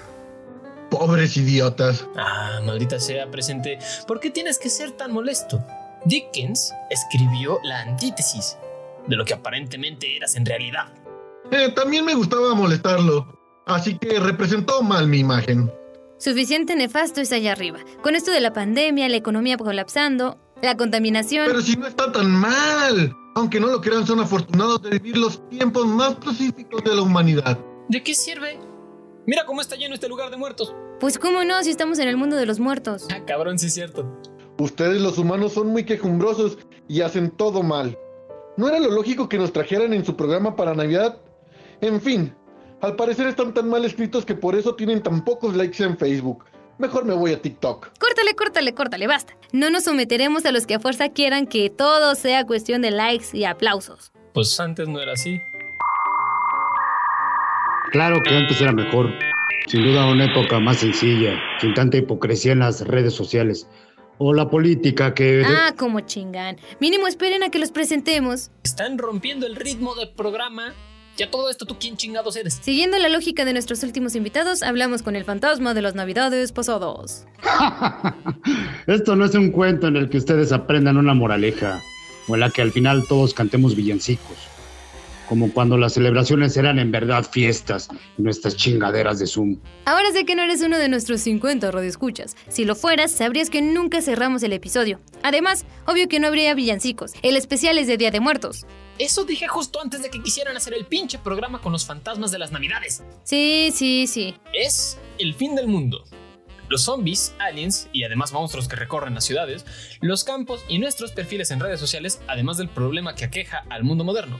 Pobres 0.91 1.35
idiotas. 1.37 2.05
Ah, 2.15 2.61
maldita 2.63 2.99
sea, 2.99 3.31
presente. 3.31 3.79
¿Por 4.05 4.19
qué 4.19 4.29
tienes 4.29 4.59
que 4.59 4.69
ser 4.69 4.91
tan 4.91 5.11
molesto? 5.11 5.59
Dickens 6.05 6.71
escribió 6.91 7.59
la 7.63 7.81
antítesis 7.81 8.57
de 9.07 9.15
lo 9.15 9.25
que 9.25 9.33
aparentemente 9.33 10.15
eras 10.15 10.35
en 10.35 10.45
realidad. 10.45 10.93
Eh, 11.51 11.71
también 11.75 12.05
me 12.05 12.15
gustaba 12.15 12.53
molestarlo, 12.55 13.27
así 13.65 13.97
que 13.97 14.19
representó 14.19 14.81
mal 14.81 15.07
mi 15.07 15.19
imagen. 15.19 15.71
Suficiente 16.17 16.75
nefasto 16.75 17.21
es 17.21 17.31
allá 17.31 17.51
arriba. 17.51 17.79
Con 18.01 18.15
esto 18.15 18.31
de 18.31 18.39
la 18.39 18.53
pandemia, 18.53 19.09
la 19.09 19.17
economía 19.17 19.57
colapsando, 19.57 20.37
la 20.61 20.77
contaminación... 20.77 21.47
Pero 21.47 21.61
si 21.61 21.75
no 21.75 21.87
está 21.87 22.11
tan 22.11 22.31
mal. 22.31 23.13
Aunque 23.35 23.59
no 23.59 23.67
lo 23.67 23.81
crean, 23.81 24.05
son 24.05 24.19
afortunados 24.19 24.81
de 24.83 24.91
vivir 24.91 25.17
los 25.17 25.47
tiempos 25.49 25.85
más 25.85 26.15
pacíficos 26.15 26.83
de 26.83 26.95
la 26.95 27.01
humanidad. 27.01 27.59
¿De 27.89 28.01
qué 28.01 28.13
sirve? 28.13 28.59
Mira 29.25 29.45
cómo 29.45 29.59
está 29.59 29.75
lleno 29.75 29.95
este 29.95 30.07
lugar 30.07 30.29
de 30.29 30.37
muertos. 30.37 30.73
Pues 30.99 31.17
cómo 31.17 31.43
no, 31.43 31.61
si 31.63 31.71
estamos 31.71 31.99
en 31.99 32.07
el 32.07 32.15
mundo 32.15 32.35
de 32.35 32.45
los 32.45 32.59
muertos. 32.59 33.07
Ah, 33.11 33.25
cabrón, 33.25 33.59
sí 33.59 33.67
es 33.67 33.73
cierto. 33.73 34.19
Ustedes 34.59 35.01
los 35.01 35.17
humanos 35.17 35.53
son 35.53 35.67
muy 35.67 35.83
quejumbrosos 35.83 36.57
y 36.87 37.01
hacen 37.01 37.31
todo 37.31 37.63
mal. 37.63 37.97
¿No 38.55 38.69
era 38.69 38.79
lo 38.79 38.91
lógico 38.91 39.27
que 39.27 39.37
nos 39.37 39.51
trajeran 39.51 39.93
en 39.93 40.05
su 40.05 40.15
programa 40.15 40.55
para 40.55 40.75
Navidad? 40.75 41.17
En 41.81 41.99
fin, 41.99 42.35
al 42.81 42.95
parecer 42.95 43.27
están 43.27 43.53
tan 43.53 43.67
mal 43.67 43.83
escritos 43.83 44.25
que 44.25 44.35
por 44.35 44.55
eso 44.55 44.75
tienen 44.75 45.01
tan 45.01 45.23
pocos 45.25 45.55
likes 45.55 45.83
en 45.83 45.97
Facebook. 45.97 46.45
Mejor 46.77 47.05
me 47.05 47.13
voy 47.13 47.31
a 47.33 47.41
TikTok. 47.41 47.89
Córtale, 47.97 48.35
córtale, 48.35 48.73
córtale, 48.73 49.07
basta. 49.07 49.35
No 49.51 49.69
nos 49.69 49.85
someteremos 49.85 50.45
a 50.45 50.51
los 50.51 50.67
que 50.67 50.75
a 50.75 50.79
fuerza 50.79 51.09
quieran 51.09 51.47
que 51.47 51.69
todo 51.71 52.13
sea 52.13 52.45
cuestión 52.45 52.81
de 52.81 52.91
likes 52.91 53.27
y 53.33 53.45
aplausos. 53.45 54.11
Pues 54.33 54.59
antes 54.59 54.87
no 54.87 54.99
era 54.99 55.13
así. 55.13 55.41
Claro 57.91 58.17
que 58.23 58.35
antes 58.35 58.59
era 58.61 58.71
mejor. 58.71 59.09
Sin 59.67 59.83
duda 59.83 60.11
una 60.11 60.25
época 60.25 60.59
más 60.59 60.77
sencilla, 60.77 61.39
sin 61.59 61.73
tanta 61.73 61.97
hipocresía 61.97 62.51
en 62.51 62.59
las 62.59 62.85
redes 62.85 63.13
sociales. 63.13 63.67
O 64.17 64.33
la 64.33 64.49
política 64.49 65.13
que... 65.13 65.43
Ah, 65.45 65.73
como 65.77 66.01
chingan. 66.01 66.57
Mínimo 66.79 67.07
esperen 67.07 67.43
a 67.43 67.49
que 67.49 67.59
los 67.59 67.71
presentemos. 67.71 68.51
Están 68.63 68.97
rompiendo 68.97 69.45
el 69.45 69.55
ritmo 69.55 69.95
del 69.95 70.09
programa. 70.09 70.73
Ya 71.15 71.29
todo 71.29 71.49
esto, 71.49 71.65
¿tú 71.65 71.77
quién 71.79 71.95
chingados 71.95 72.35
eres? 72.35 72.59
Siguiendo 72.61 72.97
la 72.97 73.07
lógica 73.07 73.45
de 73.45 73.53
nuestros 73.53 73.83
últimos 73.83 74.15
invitados, 74.15 74.63
hablamos 74.63 75.03
con 75.03 75.15
el 75.15 75.23
fantasma 75.25 75.75
de 75.75 75.83
las 75.83 75.93
navidades 75.93 76.51
pasados. 76.51 77.25
Esto 78.87 79.15
no 79.15 79.25
es 79.25 79.35
un 79.35 79.51
cuento 79.51 79.87
en 79.87 79.95
el 79.95 80.09
que 80.09 80.17
ustedes 80.17 80.51
aprendan 80.51 80.97
una 80.97 81.13
moraleja, 81.13 81.81
o 82.27 82.33
en 82.33 82.39
la 82.39 82.49
que 82.49 82.63
al 82.63 82.71
final 82.71 83.05
todos 83.07 83.35
cantemos 83.35 83.75
villancicos. 83.75 84.52
Como 85.33 85.51
cuando 85.51 85.79
las 85.79 85.93
celebraciones 85.93 86.55
eran 86.57 86.77
en 86.77 86.91
verdad 86.91 87.25
fiestas 87.27 87.89
y 88.19 88.21
nuestras 88.21 88.55
chingaderas 88.55 89.17
de 89.17 89.25
Zoom. 89.25 89.57
Ahora 89.85 90.11
sé 90.11 90.25
que 90.25 90.35
no 90.35 90.43
eres 90.43 90.61
uno 90.61 90.77
de 90.77 90.87
nuestros 90.89 91.21
50 91.21 91.71
radioescuchas. 91.71 92.35
Si 92.49 92.65
lo 92.65 92.75
fueras, 92.75 93.11
sabrías 93.11 93.49
que 93.49 93.63
nunca 93.63 94.03
cerramos 94.03 94.43
el 94.43 94.53
episodio. 94.53 94.99
Además, 95.23 95.65
obvio 95.87 96.07
que 96.07 96.19
no 96.19 96.27
habría 96.27 96.53
villancicos. 96.53 97.13
El 97.23 97.35
especial 97.35 97.79
es 97.79 97.87
de 97.87 97.97
Día 97.97 98.11
de 98.11 98.19
Muertos. 98.19 98.67
Eso 98.99 99.23
dije 99.23 99.47
justo 99.47 99.81
antes 99.81 100.03
de 100.03 100.11
que 100.11 100.21
quisieran 100.21 100.55
hacer 100.55 100.75
el 100.75 100.85
pinche 100.85 101.17
programa 101.17 101.59
con 101.61 101.71
los 101.71 101.83
fantasmas 101.83 102.29
de 102.29 102.37
las 102.37 102.51
navidades. 102.51 103.01
Sí, 103.23 103.71
sí, 103.73 104.05
sí. 104.05 104.35
Es 104.53 104.99
el 105.17 105.33
fin 105.33 105.55
del 105.55 105.67
mundo. 105.67 106.03
Los 106.69 106.83
zombies, 106.83 107.33
aliens 107.39 107.89
y 107.91 108.03
además 108.03 108.33
monstruos 108.33 108.67
que 108.67 108.75
recorren 108.75 109.15
las 109.15 109.25
ciudades, 109.25 109.65
los 109.99 110.23
campos 110.23 110.63
y 110.69 110.77
nuestros 110.77 111.11
perfiles 111.11 111.49
en 111.49 111.59
redes 111.59 111.79
sociales, 111.79 112.21
además 112.27 112.57
del 112.57 112.69
problema 112.69 113.15
que 113.15 113.25
aqueja 113.25 113.65
al 113.71 113.83
mundo 113.83 114.03
moderno, 114.03 114.39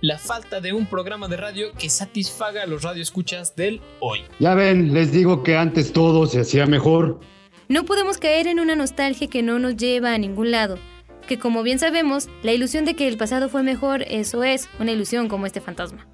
la 0.00 0.18
falta 0.18 0.60
de 0.60 0.72
un 0.72 0.86
programa 0.86 1.28
de 1.28 1.36
radio 1.36 1.72
que 1.78 1.88
satisfaga 1.88 2.62
a 2.62 2.66
los 2.66 2.82
radioescuchas 2.82 3.56
del 3.56 3.80
hoy. 4.00 4.20
Ya 4.38 4.54
ven, 4.54 4.92
les 4.92 5.12
digo 5.12 5.42
que 5.42 5.56
antes 5.56 5.92
todo 5.92 6.26
se 6.26 6.40
hacía 6.40 6.66
mejor. 6.66 7.20
No 7.68 7.84
podemos 7.84 8.18
caer 8.18 8.46
en 8.46 8.60
una 8.60 8.76
nostalgia 8.76 9.28
que 9.28 9.42
no 9.42 9.58
nos 9.58 9.76
lleva 9.76 10.12
a 10.12 10.18
ningún 10.18 10.50
lado. 10.50 10.78
Que 11.26 11.38
como 11.38 11.62
bien 11.62 11.78
sabemos, 11.78 12.28
la 12.42 12.52
ilusión 12.52 12.84
de 12.84 12.94
que 12.94 13.08
el 13.08 13.16
pasado 13.16 13.48
fue 13.48 13.62
mejor, 13.62 14.02
eso 14.02 14.44
es, 14.44 14.68
una 14.78 14.92
ilusión 14.92 15.28
como 15.28 15.46
este 15.46 15.62
fantasma. 15.62 16.06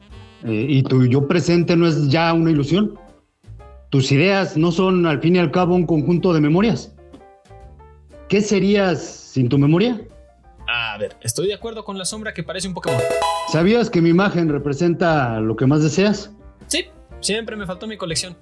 Eh, 0.45 0.67
¿Y 0.69 0.83
tu 0.85 1.07
yo 1.07 1.27
presente 1.27 1.77
no 1.77 1.89
es 1.89 2.09
ya 2.09 2.33
una 2.33 2.51
ilusión? 2.51 2.99
¿Tus 3.91 4.13
ideas 4.13 4.57
no 4.57 4.71
son 4.71 5.05
al 5.07 5.21
fin 5.21 5.35
y 5.35 5.41
al 5.41 5.51
cabo 5.51 5.75
un 5.75 5.85
conjunto 5.85 6.33
de 6.33 6.41
memorias? 6.41 6.95
¿Qué 8.29 8.41
serías 8.41 9.03
sin 9.05 9.49
tu 9.49 9.59
memoria? 9.59 10.01
A 10.73 10.97
ver, 10.99 11.17
estoy 11.21 11.49
de 11.49 11.55
acuerdo 11.55 11.85
con 11.85 11.99
la 11.99 12.05
sombra 12.05 12.33
que 12.33 12.45
parece 12.45 12.69
un 12.69 12.75
Pokémon. 12.75 13.01
¿Sabías 13.51 13.91
que 13.91 14.01
mi 14.01 14.11
imagen 14.11 14.49
representa 14.49 15.41
lo 15.41 15.57
que 15.57 15.67
más 15.67 15.83
deseas? 15.83 16.31
Sí, 16.69 16.85
siempre 17.19 17.57
me 17.57 17.67
faltó 17.67 17.89
mi 17.89 17.97
colección. 17.97 18.37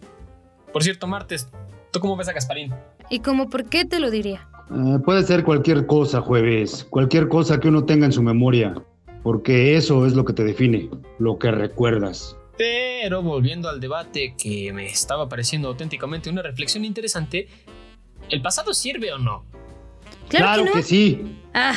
Por 0.71 0.83
cierto, 0.83 1.07
Martes, 1.07 1.49
¿tú 1.91 2.01
cómo 2.01 2.17
ves 2.17 2.29
a 2.29 2.35
Gasparín? 2.35 2.75
¿Y 3.09 3.21
como 3.21 3.49
por 3.49 3.65
qué 3.65 3.87
te 3.87 3.99
lo 3.99 4.11
diría? 4.11 4.47
Eh, 4.71 4.99
puede 5.03 5.23
ser 5.23 5.43
cualquier 5.43 5.87
cosa, 5.87 6.21
jueves, 6.21 6.87
cualquier 6.91 7.29
cosa 7.29 7.59
que 7.61 7.69
uno 7.69 7.87
tenga 7.87 8.05
en 8.05 8.13
su 8.13 8.23
memoria, 8.23 8.75
porque 9.23 9.77
eso 9.77 10.05
es 10.05 10.13
lo 10.13 10.27
que 10.27 10.35
te 10.35 10.45
define, 10.45 10.91
lo 11.19 11.39
que 11.39 11.51
recuerdas. 11.51 12.37
Pero 12.59 13.23
volviendo 13.23 13.71
al 13.71 13.81
debate 13.81 14.35
que 14.37 14.71
me 14.75 14.85
estaba 14.85 15.31
pareciendo 15.31 15.69
auténticamente 15.69 16.29
una 16.29 16.43
reflexión 16.43 16.85
interesante, 16.85 17.49
¿el 18.29 18.43
pasado 18.43 18.75
sirve 18.75 19.15
o 19.15 19.19
no? 19.19 19.47
Claro, 20.29 20.65
que, 20.65 20.69
no. 20.69 20.77
que 20.77 20.83
sí. 20.83 21.39
Ah, 21.55 21.75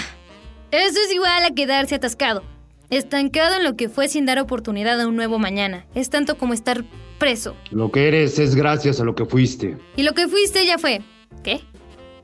eso 0.71 0.99
es 1.05 1.13
igual 1.13 1.43
a 1.43 1.51
quedarse 1.53 1.95
atascado. 1.95 2.43
Estancado 2.89 3.55
en 3.55 3.63
lo 3.63 3.75
que 3.75 3.89
fue 3.89 4.07
sin 4.07 4.25
dar 4.25 4.39
oportunidad 4.39 4.99
a 4.99 5.07
un 5.07 5.15
nuevo 5.15 5.39
mañana. 5.39 5.86
Es 5.95 6.10
tanto 6.10 6.38
como 6.38 6.53
estar 6.53 6.84
preso. 7.19 7.55
Lo 7.69 7.91
que 7.91 8.07
eres 8.07 8.38
es 8.39 8.55
gracias 8.55 8.99
a 8.99 9.05
lo 9.05 9.15
que 9.15 9.25
fuiste. 9.25 9.77
Y 9.95 10.03
lo 10.03 10.13
que 10.13 10.27
fuiste 10.27 10.65
ya 10.65 10.77
fue. 10.77 11.01
¿Qué? 11.43 11.62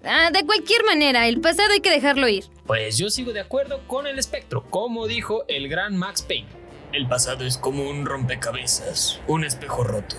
Ah, 0.03 0.29
de 0.31 0.45
cualquier 0.45 0.83
manera, 0.85 1.27
el 1.27 1.39
pasado 1.39 1.71
hay 1.71 1.79
que 1.79 1.89
dejarlo 1.89 2.27
ir. 2.27 2.45
Pues 2.65 2.97
yo 2.97 3.09
sigo 3.09 3.33
de 3.33 3.39
acuerdo 3.39 3.81
con 3.87 4.07
el 4.07 4.19
espectro, 4.19 4.63
como 4.69 5.07
dijo 5.07 5.45
el 5.47 5.69
gran 5.69 5.95
Max 5.95 6.21
Payne. 6.21 6.47
El 6.93 7.07
pasado 7.07 7.45
es 7.45 7.57
como 7.57 7.89
un 7.89 8.05
rompecabezas, 8.05 9.19
un 9.27 9.43
espejo 9.43 9.83
roto. 9.83 10.15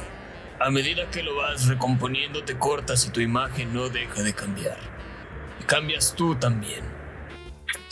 A 0.60 0.70
medida 0.70 1.10
que 1.10 1.22
lo 1.22 1.36
vas 1.36 1.66
recomponiendo 1.66 2.44
te 2.44 2.58
cortas 2.58 3.06
y 3.06 3.10
tu 3.10 3.20
imagen 3.20 3.72
no 3.72 3.88
deja 3.88 4.22
de 4.22 4.34
cambiar. 4.34 4.78
Y 5.60 5.64
cambias 5.64 6.14
tú 6.16 6.34
también. 6.34 6.97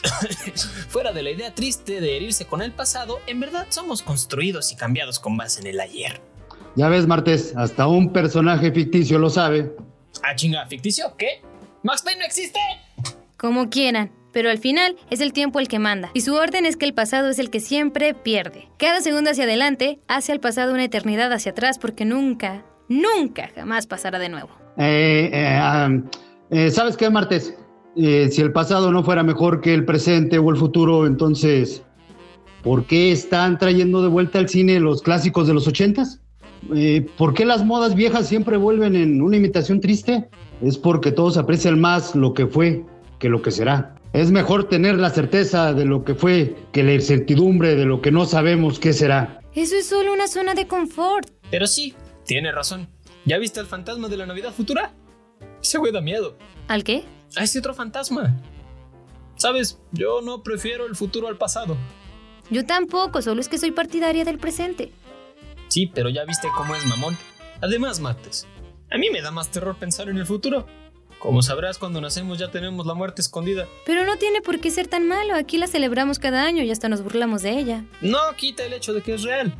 Fuera 0.89 1.13
de 1.13 1.23
la 1.23 1.31
idea 1.31 1.55
triste 1.55 2.01
de 2.01 2.17
herirse 2.17 2.47
con 2.47 2.63
el 2.63 2.73
pasado, 2.73 3.21
en 3.27 3.41
verdad 3.41 3.67
somos 3.71 4.03
construidos 4.03 4.73
y 4.73 4.77
cambiados 4.77 5.19
con 5.19 5.37
base 5.37 5.61
en 5.61 5.67
el 5.67 5.81
ayer. 5.81 6.21
Ya 6.77 6.89
ves, 6.89 7.07
Martes, 7.07 7.55
hasta 7.57 7.87
un 7.87 8.13
personaje 8.13 8.71
ficticio 8.71 9.19
lo 9.19 9.31
sabe. 9.31 9.75
Ah, 10.23 10.35
chinga, 10.35 10.67
¿ficticio? 10.67 11.15
¿Qué? 11.17 11.43
¿Max 11.83 12.03
Payne 12.03 12.21
no 12.21 12.27
existe? 12.27 12.59
Como 13.37 13.71
quieran, 13.71 14.13
pero 14.33 14.51
al 14.51 14.59
final 14.59 14.97
es 15.11 15.21
el 15.21 15.33
tiempo 15.33 15.61
el 15.61 15.69
que 15.69 15.79
manda. 15.79 16.11
Y 16.13 16.21
su 16.21 16.35
orden 16.35 16.67
es 16.67 16.77
que 16.77 16.85
el 16.85 16.95
pasado 16.95 17.31
es 17.31 17.39
el 17.39 17.49
que 17.49 17.61
siempre 17.61 18.13
pierde. 18.13 18.69
Cada 18.79 19.01
segundo 19.01 19.31
hacia 19.31 19.45
adelante 19.45 20.01
hace 20.09 20.33
al 20.33 20.41
pasado 20.41 20.75
una 20.75 20.85
eternidad 20.85 21.33
hacia 21.33 21.53
atrás 21.53 21.79
porque 21.79 22.05
nunca, 22.05 22.65
nunca 22.89 23.51
jamás 23.55 23.87
pasará 23.87 24.19
de 24.19 24.29
nuevo. 24.29 24.51
Eh, 24.77 25.31
eh, 25.33 25.59
ah, 25.59 25.89
eh, 26.51 26.71
¿Sabes 26.71 26.97
qué, 26.97 27.09
Martes? 27.09 27.55
Eh, 27.97 28.29
si 28.31 28.43
el 28.43 28.53
pasado 28.53 28.93
no 28.93 29.03
fuera 29.03 29.23
mejor 29.23 29.61
que 29.61 29.73
el 29.73 29.85
presente 29.85 30.39
o 30.39 30.51
el 30.51 30.57
futuro, 30.57 31.07
entonces, 31.07 31.83
¿por 32.63 32.85
qué 32.85 33.11
están 33.11 33.59
trayendo 33.59 34.03
de 34.03 34.09
vuelta 34.09 34.39
al 34.39 34.49
cine 34.49 34.79
los 34.81 35.01
clásicos 35.01 35.47
de 35.47 35.55
los 35.55 35.67
ochentas? 35.67 36.21
Eh, 36.75 37.07
¿Por 37.17 37.33
qué 37.33 37.45
las 37.47 37.65
modas 37.65 37.95
viejas 37.95 38.29
siempre 38.29 38.57
vuelven 38.57 38.97
en 38.97 39.23
una 39.23 39.37
imitación 39.37 39.81
triste? 39.81 40.29
Es 40.63 40.77
porque 40.77 41.13
todos 41.13 41.39
aprecian 41.39 41.81
más 41.81 42.15
lo 42.15 42.35
que 42.35 42.47
fue 42.47 42.85
que 43.19 43.29
lo 43.29 43.41
que 43.41 43.51
será. 43.51 43.95
Es 44.13 44.31
mejor 44.31 44.69
tener 44.69 44.97
la 44.97 45.11
certeza 45.11 45.73
de 45.73 45.85
lo 45.85 46.05
que 46.05 46.15
fue 46.15 46.55
que 46.73 46.83
la 46.83 46.95
incertidumbre 46.95 47.77
de 47.77 47.85
lo 47.87 48.01
que 48.01 48.11
no 48.11 48.27
sabemos 48.27 48.79
qué 48.79 48.93
será. 48.93 49.41
Eso 49.55 49.77
es 49.77 49.87
solo 49.87 50.13
una 50.13 50.27
zona 50.27 50.55
de 50.55 50.67
confort. 50.67 51.31
Pero 51.51 51.67
sí, 51.67 51.95
tiene 52.25 52.53
razón. 52.53 52.89
¿Ya 53.25 53.39
viste 53.39 53.61
el 53.61 53.67
fantasma 53.67 54.09
de 54.09 54.17
la 54.17 54.27
Navidad 54.27 54.53
futura? 54.53 54.93
Ese 55.63 55.79
güey 55.79 55.93
da 55.93 56.01
miedo. 56.01 56.37
¿Al 56.69 56.85
qué? 56.85 57.05
A 57.35 57.45
ese 57.45 57.59
otro 57.59 57.75
fantasma. 57.75 58.41
Sabes, 59.37 59.79
yo 59.93 60.23
no 60.23 60.43
prefiero 60.43 60.87
el 60.87 60.97
futuro 60.97 61.29
al 61.29 61.37
pasado. 61.37 61.77
Yo 62.51 62.65
tampoco, 62.65 63.23
solo 63.23 63.41
es 63.41 63.49
que 63.49 63.59
soy 63.59 63.73
partidaria 63.73 64.25
del 64.25 64.39
presente. 64.39 64.93
Sí, 65.69 65.87
pero 65.87 66.09
ya 66.09 66.25
viste 66.25 66.49
cómo 66.57 66.75
es 66.75 66.87
mamón. 66.87 67.17
Además, 67.61 68.01
Martes, 68.01 68.47
a 68.91 68.99
mí 68.99 69.11
me 69.11 69.21
da 69.21 69.31
más 69.31 69.51
terror 69.51 69.77
pensar 69.77 70.09
en 70.09 70.17
el 70.17 70.27
futuro. 70.27 70.67
Como 71.19 71.43
sabrás, 71.43 71.79
cuando 71.79 72.01
nacemos 72.01 72.39
ya 72.39 72.51
tenemos 72.51 72.87
la 72.87 72.95
muerte 72.95 73.23
escondida. 73.23 73.67
Pero 73.85 74.05
no 74.05 74.17
tiene 74.17 74.43
por 74.43 74.61
qué 74.61 74.71
ser 74.71 74.87
tan 74.87 75.09
malo, 75.09 75.35
aquí 75.35 75.57
la 75.57 75.67
celebramos 75.67 76.19
cada 76.19 76.45
año 76.45 76.63
y 76.63 76.71
hasta 76.71 76.89
nos 76.89 77.03
burlamos 77.03 77.43
de 77.43 77.59
ella. 77.59 77.85
No 78.01 78.19
quita 78.37 78.65
el 78.65 78.75
hecho 78.75 78.93
de 78.93 79.03
que 79.03 79.15
es 79.15 79.23
real. 79.23 79.55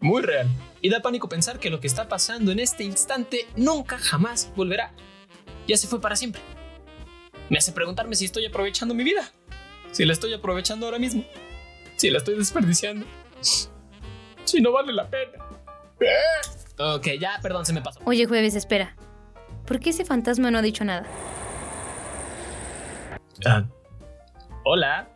Muy 0.00 0.22
real. 0.22 0.48
Y 0.80 0.88
da 0.88 1.02
pánico 1.02 1.28
pensar 1.28 1.58
que 1.58 1.68
lo 1.68 1.80
que 1.80 1.88
está 1.88 2.08
pasando 2.08 2.52
en 2.52 2.58
este 2.58 2.84
instante 2.84 3.46
nunca 3.56 3.98
jamás 3.98 4.50
volverá. 4.56 4.94
Ya 5.68 5.76
se 5.76 5.88
fue 5.88 6.00
para 6.00 6.16
siempre. 6.16 6.40
Me 7.50 7.58
hace 7.58 7.72
preguntarme 7.72 8.14
si 8.14 8.24
estoy 8.24 8.46
aprovechando 8.46 8.94
mi 8.94 9.02
vida. 9.02 9.28
Si 9.90 10.04
la 10.04 10.12
estoy 10.12 10.32
aprovechando 10.32 10.86
ahora 10.86 11.00
mismo. 11.00 11.24
Si 11.96 12.08
la 12.08 12.18
estoy 12.18 12.36
desperdiciando. 12.38 13.04
Si 14.44 14.60
no 14.60 14.70
vale 14.72 14.92
la 14.92 15.10
pena. 15.10 15.44
Ok, 16.78 17.08
ya, 17.18 17.40
perdón, 17.42 17.66
se 17.66 17.72
me 17.72 17.82
pasó. 17.82 18.00
Oye, 18.04 18.26
jueves, 18.26 18.54
espera. 18.54 18.96
¿Por 19.66 19.80
qué 19.80 19.90
ese 19.90 20.04
fantasma 20.04 20.50
no 20.52 20.58
ha 20.58 20.62
dicho 20.62 20.84
nada? 20.84 21.06
Ah, 23.44 23.64
hola. 24.64 25.08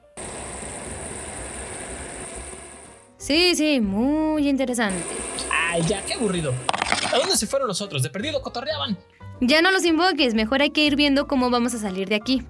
Sí, 3.16 3.54
sí, 3.54 3.80
muy 3.80 4.48
interesante. 4.48 5.04
Ay, 5.50 5.82
ya, 5.86 6.04
qué 6.04 6.14
aburrido. 6.14 6.52
¿A 7.12 7.16
dónde 7.16 7.36
se 7.36 7.46
fueron 7.46 7.68
los 7.68 7.80
otros? 7.80 8.02
De 8.02 8.10
perdido 8.10 8.42
cotorreaban. 8.42 8.98
Ya 9.40 9.62
no 9.62 9.70
los 9.70 9.84
invoques, 9.84 10.34
mejor 10.34 10.62
hay 10.62 10.70
que 10.70 10.84
ir 10.84 10.96
viendo 10.96 11.26
cómo 11.26 11.50
vamos 11.50 11.74
a 11.74 11.78
salir 11.78 12.08
de 12.08 12.14
aquí. 12.14 12.42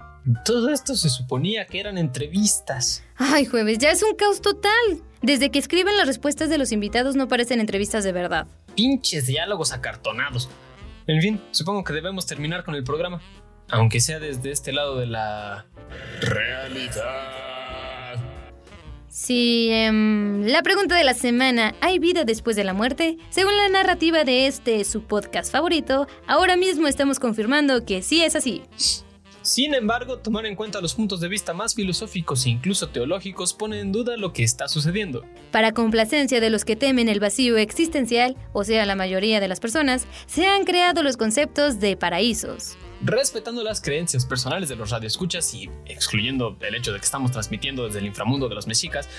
Todo 0.45 0.71
esto 0.71 0.95
se 0.95 1.11
suponía 1.11 1.67
que 1.67 1.81
eran 1.81 1.99
entrevistas. 1.99 3.05
Ay, 3.17 3.45
jueves, 3.45 3.79
ya 3.79 3.91
es 3.91 4.03
un 4.03 4.15
caos 4.17 4.41
total. 4.41 4.73
Desde 5.21 5.51
que 5.51 5.59
escriben 5.59 5.97
las 5.97 6.07
respuestas 6.07 6.49
de 6.49 6.59
los 6.59 6.73
invitados 6.73 7.17
no 7.17 7.29
parecen 7.29 7.61
entrevistas 7.61 8.05
de 8.05 8.13
verdad. 8.13 8.47
Pinches 8.75 9.27
diálogos 9.27 9.73
acartonados. 9.73 10.49
En 11.07 11.21
fin, 11.21 11.41
supongo 11.51 11.85
que 11.85 11.93
debemos 11.93 12.27
terminar 12.27 12.65
con 12.65 12.75
el 12.75 12.85
programa. 12.85 13.21
Aunque 13.71 14.01
sea 14.01 14.19
desde 14.19 14.51
este 14.51 14.73
lado 14.73 14.99
de 14.99 15.07
la 15.07 15.67
realidad. 16.21 17.64
Sí, 19.15 19.69
em, 19.71 20.45
la 20.45 20.65
pregunta 20.65 20.97
de 20.97 21.05
la 21.05 21.15
semana, 21.15 21.77
¿hay 21.81 22.01
vida 22.01 22.25
después 22.25 22.57
de 22.57 22.65
la 22.65 22.75
muerte? 22.75 23.17
Según 23.31 23.57
la 23.57 23.69
narrativa 23.69 24.25
de 24.25 24.49
este, 24.49 24.83
su 24.83 25.05
podcast 25.05 25.53
favorito, 25.53 26.09
ahora 26.27 26.57
mismo 26.57 26.89
estamos 26.89 27.21
confirmando 27.21 27.85
que 27.85 28.03
sí 28.03 28.25
es 28.25 28.35
así. 28.35 28.63
Sin 29.41 29.73
embargo, 29.73 30.19
tomar 30.19 30.47
en 30.47 30.57
cuenta 30.57 30.81
los 30.81 30.95
puntos 30.95 31.21
de 31.21 31.29
vista 31.29 31.55
más 31.55 31.77
filosóficos 31.77 32.45
e 32.45 32.51
incluso 32.51 32.89
teológicos 32.89 33.55
pone 33.55 33.79
en 33.79 33.93
duda 33.93 34.17
lo 34.17 34.33
que 34.33 34.43
está 34.43 34.67
sucediendo. 34.67 35.25
Para 35.53 35.71
complacencia 35.71 36.41
de 36.41 36.51
los 36.51 36.65
que 36.65 36.75
temen 36.75 37.09
el 37.09 37.21
vacío 37.21 37.57
existencial, 37.57 38.37
o 38.53 38.65
sea, 38.65 38.85
la 38.85 38.97
mayoría 38.97 39.39
de 39.39 39.47
las 39.47 39.61
personas, 39.61 40.09
se 40.27 40.49
han 40.49 40.65
creado 40.65 41.05
los 41.05 41.17
conceptos 41.17 41.79
de 41.79 41.97
paraísos. 41.97 42.77
Respetando 43.05 43.63
las 43.63 43.83
creencias 43.83 44.25
personales 44.25 44.71
de 44.71 44.77
los 44.77 44.89
radioescuchas 44.89 45.53
y 45.53 45.69
excluyendo 45.85 46.57
el 46.63 46.75
hecho 46.75 46.91
de 46.91 46.99
que 46.99 47.05
estamos 47.05 47.33
transmitiendo 47.33 47.85
desde 47.85 47.99
el 47.99 48.07
inframundo 48.07 48.49
de 48.49 48.55
los 48.55 48.67
mexicas, 48.67 49.11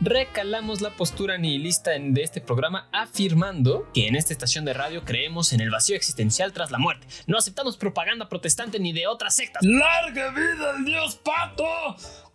recalamos 0.00 0.80
la 0.80 0.90
postura 0.90 1.38
nihilista 1.38 1.92
de 1.96 2.22
este 2.24 2.40
programa 2.40 2.88
afirmando 2.92 3.88
que 3.94 4.08
en 4.08 4.16
esta 4.16 4.32
estación 4.32 4.64
de 4.64 4.72
radio 4.74 5.04
creemos 5.04 5.52
en 5.52 5.60
el 5.60 5.70
vacío 5.70 5.94
existencial 5.94 6.52
tras 6.52 6.72
la 6.72 6.78
muerte. 6.78 7.06
No 7.28 7.38
aceptamos 7.38 7.76
propaganda 7.76 8.28
protestante 8.28 8.80
ni 8.80 8.92
de 8.92 9.06
otras 9.06 9.36
sectas. 9.36 9.62
¡Larga 9.62 10.32
vida 10.32 10.74
al 10.76 10.84
dios 10.84 11.14
pato! 11.14 11.64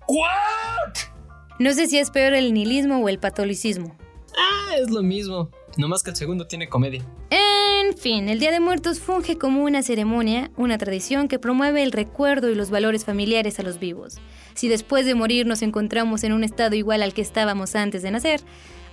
¡Cuac! 0.05 1.13
No 1.59 1.73
sé 1.73 1.87
si 1.87 1.97
es 1.97 2.09
peor 2.09 2.33
el 2.35 2.53
nihilismo 2.53 2.99
o 2.99 3.09
el 3.09 3.19
patolicismo. 3.19 3.97
Ah, 4.37 4.75
es 4.77 4.89
lo 4.89 5.03
mismo. 5.03 5.51
Nomás 5.77 6.03
que 6.03 6.11
el 6.11 6.15
segundo 6.15 6.47
tiene 6.47 6.69
comedia. 6.69 7.03
En 7.29 7.97
fin, 7.97 8.29
el 8.29 8.39
Día 8.39 8.51
de 8.51 8.59
Muertos 8.59 8.99
funge 8.99 9.37
como 9.37 9.63
una 9.63 9.83
ceremonia, 9.83 10.49
una 10.55 10.77
tradición 10.77 11.27
que 11.27 11.39
promueve 11.39 11.83
el 11.83 11.91
recuerdo 11.91 12.49
y 12.49 12.55
los 12.55 12.69
valores 12.69 13.03
familiares 13.03 13.59
a 13.59 13.63
los 13.63 13.79
vivos. 13.79 14.17
Si 14.53 14.69
después 14.69 15.05
de 15.05 15.15
morir 15.15 15.45
nos 15.45 15.61
encontramos 15.61 16.23
en 16.23 16.33
un 16.33 16.43
estado 16.43 16.75
igual 16.75 17.03
al 17.03 17.13
que 17.13 17.21
estábamos 17.21 17.75
antes 17.75 18.01
de 18.03 18.11
nacer, 18.11 18.41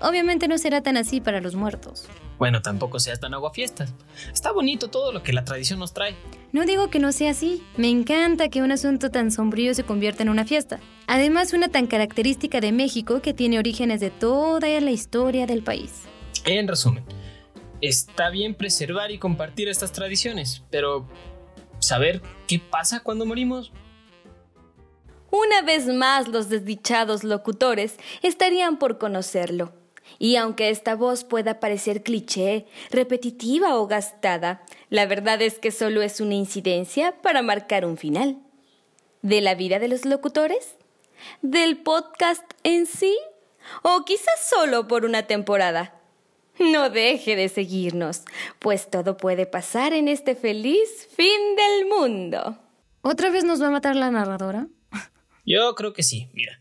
obviamente 0.01 0.49
no 0.49 0.59
será 0.59 0.83
tan 0.83 0.97
así 0.97 1.21
para 1.21 1.41
los 1.41 1.55
muertos. 1.55 2.09
Bueno, 2.39 2.63
tampoco 2.63 2.99
seas 2.99 3.21
tan 3.21 3.35
aguafiestas. 3.35 3.95
Está 4.33 4.51
bonito 4.51 4.89
todo 4.89 5.13
lo 5.13 5.23
que 5.23 5.33
la 5.33 5.45
tradición 5.45 5.79
nos 5.79 5.95
trae. 5.95 6.17
No 6.51 6.65
digo 6.67 6.91
que 6.91 6.99
no 6.99 7.13
sea 7.13 7.31
así, 7.31 7.63
me 7.77 7.89
encanta 7.89 8.49
que 8.49 8.63
un 8.63 8.73
asunto 8.73 9.11
tan 9.11 9.31
sombrío 9.31 9.75
se 9.75 9.85
convierta 9.85 10.23
en 10.25 10.29
una 10.29 10.45
fiesta. 10.45 10.81
Además, 11.07 11.53
una 11.53 11.69
tan 11.69 11.87
característica 11.87 12.61
de 12.61 12.73
México 12.73 13.23
que 13.23 13.33
tiene 13.33 13.59
orígenes 13.59 14.01
de 14.01 14.11
toda 14.11 14.69
la 14.81 14.91
historia 14.91 15.47
del 15.47 15.63
país. 15.63 16.03
En 16.45 16.67
resumen, 16.67 17.05
está 17.81 18.31
bien 18.31 18.55
preservar 18.55 19.13
y 19.13 19.19
compartir 19.19 19.69
estas 19.69 19.93
tradiciones, 19.93 20.65
pero 20.71 21.07
saber 21.79 22.21
qué 22.49 22.59
pasa 22.59 23.01
cuando 23.01 23.27
morimos. 23.27 23.73
Una 25.31 25.63
vez 25.63 25.87
más 25.87 26.29
los 26.29 26.49
desdichados 26.49 27.23
locutores 27.23 27.97
estarían 28.23 28.79
por 28.79 28.99
conocerlo. 28.99 29.73
Y 30.19 30.37
aunque 30.37 30.69
esta 30.69 30.97
voz 30.97 31.25
pueda 31.25 31.61
parecer 31.61 32.03
cliché, 32.03 32.67
repetitiva 32.91 33.77
o 33.77 33.87
gastada, 33.87 34.63
la 34.91 35.07
verdad 35.07 35.41
es 35.41 35.59
que 35.59 35.71
solo 35.71 36.03
es 36.03 36.21
una 36.21 36.35
incidencia 36.35 37.15
para 37.23 37.41
marcar 37.41 37.87
un 37.87 37.97
final. 37.97 38.39
¿De 39.23 39.41
la 39.41 39.55
vida 39.55 39.79
de 39.79 39.89
los 39.89 40.05
locutores? 40.05 40.75
¿Del 41.41 41.79
podcast 41.79 42.43
en 42.65 42.87
sí? 42.87 43.17
¿O 43.83 44.05
quizás 44.05 44.49
solo 44.51 44.89
por 44.89 45.05
una 45.05 45.23
temporada? 45.23 46.02
No 46.59 46.91
deje 46.91 47.35
de 47.35 47.49
seguirnos, 47.49 48.23
pues 48.59 48.91
todo 48.91 49.17
puede 49.17 49.47
pasar 49.47 49.93
en 49.93 50.09
este 50.09 50.35
feliz 50.35 51.09
fin 51.17 51.57
del 51.57 51.89
mundo. 51.89 52.59
¿Otra 53.01 53.31
vez 53.31 53.45
nos 53.45 53.61
va 53.61 53.69
a 53.69 53.71
matar 53.71 53.97
la 53.97 54.11
narradora? 54.11 54.69
Yo 55.45 55.75
creo 55.75 55.93
que 55.93 56.03
sí, 56.03 56.31
mira. 56.35 56.61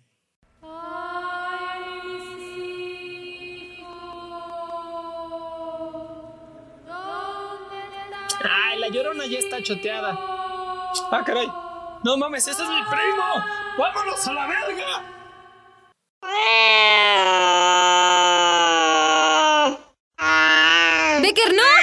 Ay, 8.43 8.79
la 8.79 8.87
llorona 8.87 9.25
ya 9.27 9.37
está 9.39 9.61
choteada. 9.61 10.17
Ah, 11.11 11.23
caray. 11.25 11.47
No 12.03 12.17
mames, 12.17 12.47
ese 12.47 12.63
es 12.63 12.69
mi 12.69 12.81
primo. 12.89 13.23
¡Vámonos 13.77 14.27
a 14.27 14.33
la 14.33 14.47
verga! 14.47 15.21
¡Becker, 21.33 21.53
no! 21.55 21.80